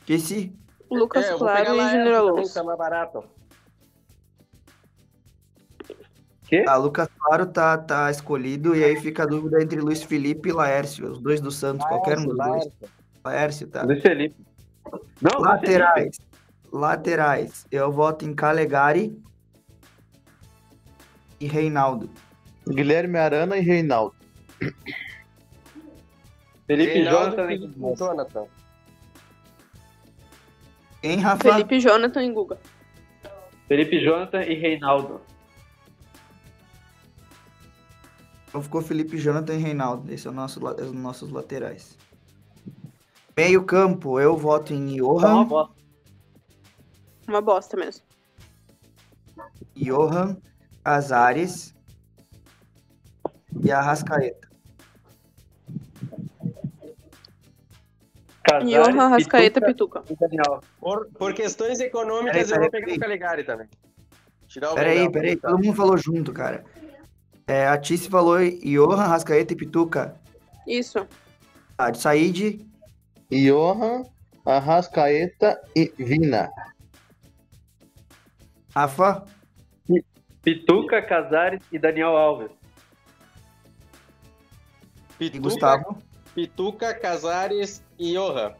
[0.04, 0.54] Esqueci.
[0.90, 2.54] Lucas É, Claro e Laércio Júnior Alonso.
[2.54, 3.24] Tá mais barato.
[6.46, 6.62] Quê?
[6.68, 10.52] Ah, Lucas Claro tá, tá escolhido e aí fica a dúvida entre Luiz Felipe e
[10.52, 12.68] Laércio, os dois do Santos, qualquer um dos dois.
[13.24, 13.82] Laércio, tá.
[13.82, 14.36] Luiz Felipe.
[15.22, 15.48] Não, Felipe.
[15.48, 16.18] Laterais.
[16.70, 17.66] Laterais.
[17.70, 19.18] Eu voto em Calegari
[21.40, 22.10] e Reinaldo.
[22.68, 24.14] Guilherme Arana e Reinaldo.
[26.66, 27.52] Felipe Reinaldo Jonathan.
[27.52, 28.46] e Jonathan.
[31.04, 31.52] Quem, Rafa?
[31.52, 32.58] Felipe Jonathan e Guga.
[33.68, 35.20] Felipe Jonathan e Reinaldo.
[38.48, 40.10] Então ficou Felipe Jonathan e Reinaldo.
[40.10, 41.98] Esse é o nosso, la- os nossos laterais.
[43.36, 45.44] Meio campo, eu voto em Tá uma Johan.
[45.44, 45.74] bosta.
[47.28, 48.02] Uma bosta mesmo.
[49.76, 50.38] Johan,
[50.82, 51.74] Casares
[53.62, 54.43] e Arrascaeta.
[58.60, 60.12] Casares, Johan, Rascaeta, Pituca Pituca.
[60.12, 60.60] e Daniel.
[60.80, 62.96] Por, por questões econômicas, Peraí, eu peraí, vou pegar peraí.
[62.96, 63.68] o Calegari também.
[64.46, 66.64] Tirar o Peraí, peraí, todo mundo falou junto, cara.
[67.46, 70.14] É, a Tice falou Johan, Arrascaeta e Pituca.
[70.66, 71.06] Isso.
[71.76, 72.64] Tá, de Said,
[73.30, 74.04] Johan,
[74.46, 76.50] Arrascaeta e Vina.
[78.74, 79.24] Rafa,
[80.42, 82.50] Pituca, Casares e Daniel Alves.
[85.20, 85.98] e Pituca, Gustavo.
[86.34, 88.52] Pituca, Casares e Johan.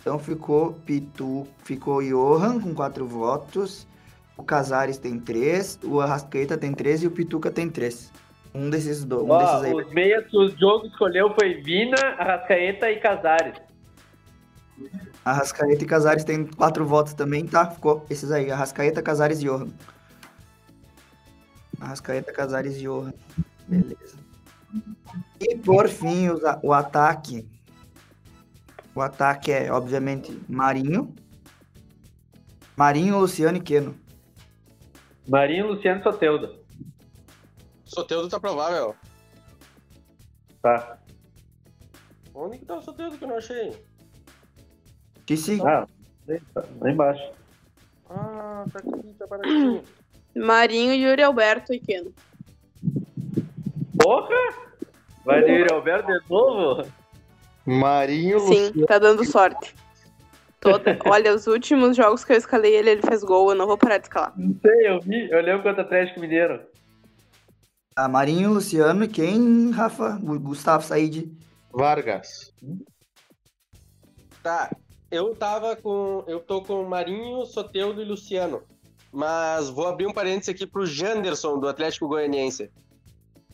[0.00, 3.86] Então ficou Pitu, ficou Johan com quatro votos.
[4.36, 8.10] O Casares tem três, o Arrascaeta tem três e o Pituca tem três.
[8.54, 9.74] Um desses dois, um Ó, desses aí.
[9.74, 13.60] os meias que o jogo escolheu foi Vina, Arrascaeta e Casares.
[15.24, 17.70] Arrascaeta e Casares tem quatro votos também, tá?
[17.70, 19.68] Ficou esses aí, Arrascaeta, Casares e Johan.
[21.78, 23.12] Arrascaeta, Casares e Johan.
[23.68, 24.18] Beleza.
[25.40, 27.48] E por fim, a- o ataque.
[28.94, 31.14] O ataque é, obviamente, Marinho.
[32.76, 33.94] Marinho, Luciano e Queno.
[35.28, 36.58] Marinho, Luciano e Soteudo.
[37.84, 38.94] Soteudo tá provável.
[40.62, 40.98] Tá.
[42.34, 43.84] Onde que tá o Soteudo que eu não achei?
[45.26, 45.86] Disse Ah,
[46.54, 47.32] tá lá embaixo.
[48.08, 49.82] Ah, tá aqui, tá baratinho.
[50.36, 52.12] Marinho, Yuri Alberto e Keno.
[54.02, 54.36] Porra!
[55.24, 56.86] Vai de Alberto de novo?
[57.66, 58.86] Marinho, Sim, Luciano.
[58.86, 59.74] tá dando sorte.
[60.60, 60.98] Toda.
[61.06, 63.50] Olha, os últimos jogos que eu escalei ele, ele fez gol.
[63.50, 64.32] Eu não vou parar de escalar.
[64.36, 65.30] Não sei, eu vi.
[65.30, 66.60] Eu lembro contra o Atlético Mineiro.
[67.96, 70.18] a Marinho, Luciano e quem, Rafa?
[70.22, 71.30] O Gustavo Said.
[71.72, 72.52] Vargas.
[74.42, 74.70] Tá,
[75.10, 76.24] eu tava com.
[76.26, 78.62] Eu tô com Marinho, Soteudo e Luciano.
[79.12, 82.70] Mas vou abrir um parênteses aqui pro Janderson, do Atlético Goianiense.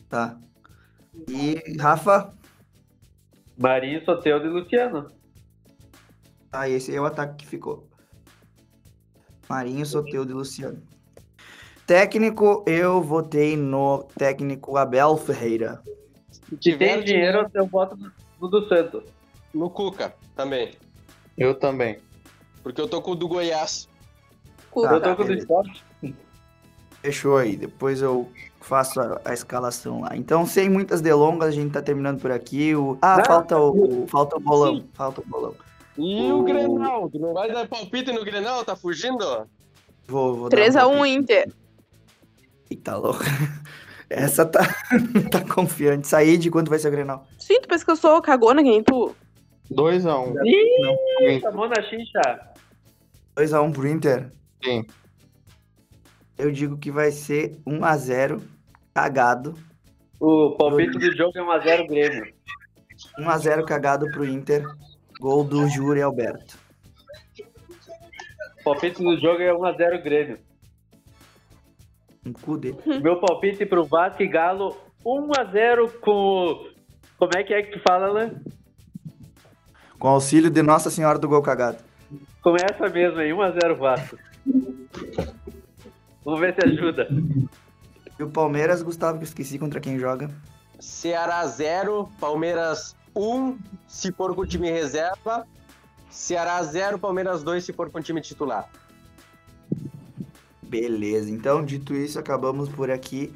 [0.09, 0.37] Tá.
[1.27, 2.33] E Rafa?
[3.57, 5.11] Marinho, Soteudo e Luciano.
[6.51, 7.87] Tá, esse é o ataque que ficou.
[9.49, 10.81] Marinho, Soteudo e Luciano.
[11.85, 15.81] Técnico, eu votei no técnico Abel Ferreira.
[16.29, 19.03] Se tiver tem dinheiro, eu voto no- do Santos.
[19.53, 20.73] no Cuca também.
[21.37, 21.99] Eu também.
[22.61, 23.87] Porque eu tô com o do Goiás.
[24.69, 24.89] Cuca.
[24.89, 25.39] Tá, eu tô com o do beleza.
[25.43, 25.83] esporte.
[27.07, 28.29] Fechou aí, depois eu
[28.59, 30.09] faço a, a escalação lá.
[30.17, 32.75] Então, sem muitas delongas, a gente tá terminando por aqui.
[32.75, 32.97] O...
[33.01, 33.23] Ah, Não.
[33.25, 34.83] falta o, o- falta o bolão.
[34.93, 35.55] Falta o bolão.
[35.97, 37.09] E o Grenal?
[37.09, 38.65] Tu não vai dar palpite no Grenal?
[38.65, 39.47] Tá fugindo?
[40.05, 41.09] Vou, vou dar 3x1 palpite.
[41.15, 41.53] Inter.
[42.69, 43.23] Eita, louco.
[44.09, 44.67] Essa tá,
[45.31, 46.09] tá confiante.
[46.09, 47.25] Sair de quanto vai ser o Grenal?
[47.39, 49.15] Sim, tu pensa que eu sou cagona que nem tu?
[49.71, 50.33] 2x1.
[50.43, 52.49] Ih, chamou na xincha.
[53.37, 54.29] 2x1 pro Inter?
[54.61, 54.85] Sim.
[56.37, 58.41] Eu digo que vai ser 1x0,
[58.93, 59.55] cagado.
[60.19, 62.33] O palpite do jogo é 1x0 Grêmio.
[63.19, 64.63] 1x0 cagado pro Inter.
[65.19, 66.59] Gol do Júri Alberto.
[68.59, 70.39] O palpite do jogo é 1x0 Grêmio.
[72.25, 72.77] Um cu dele.
[73.01, 76.67] Meu palpite pro Vasco e Galo 1x0 com.
[77.17, 78.31] Como é que é que tu fala, Alan?
[79.97, 81.77] Com auxílio de Nossa Senhora do Gol Cagado.
[82.43, 84.17] Com essa mesmo aí, 1x0 Vasco.
[86.27, 87.07] Vamos ver se ajuda.
[88.19, 90.29] E o Palmeiras, Gustavo, que eu esqueci contra quem joga.
[90.77, 93.57] Ceará 0, Palmeiras 1,
[93.87, 95.47] se for com o time reserva.
[96.09, 98.67] Ceará 0, Palmeiras 2, se for com o time titular.
[100.61, 103.33] Beleza, então, dito isso, acabamos por aqui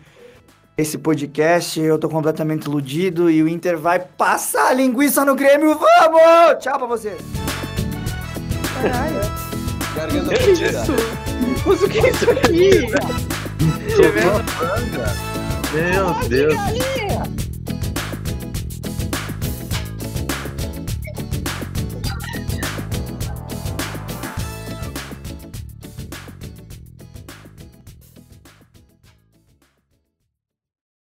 [0.77, 1.79] esse podcast.
[1.79, 5.75] Eu tô completamente iludido e o Inter vai passar a linguiça no Grêmio.
[5.75, 6.59] Vamos!
[6.61, 7.21] Tchau pra vocês.
[8.81, 9.21] Caralho.
[9.95, 11.30] Garganta isso?
[11.65, 12.87] Mas o que é isso aqui?
[15.73, 17.40] Meu Deus.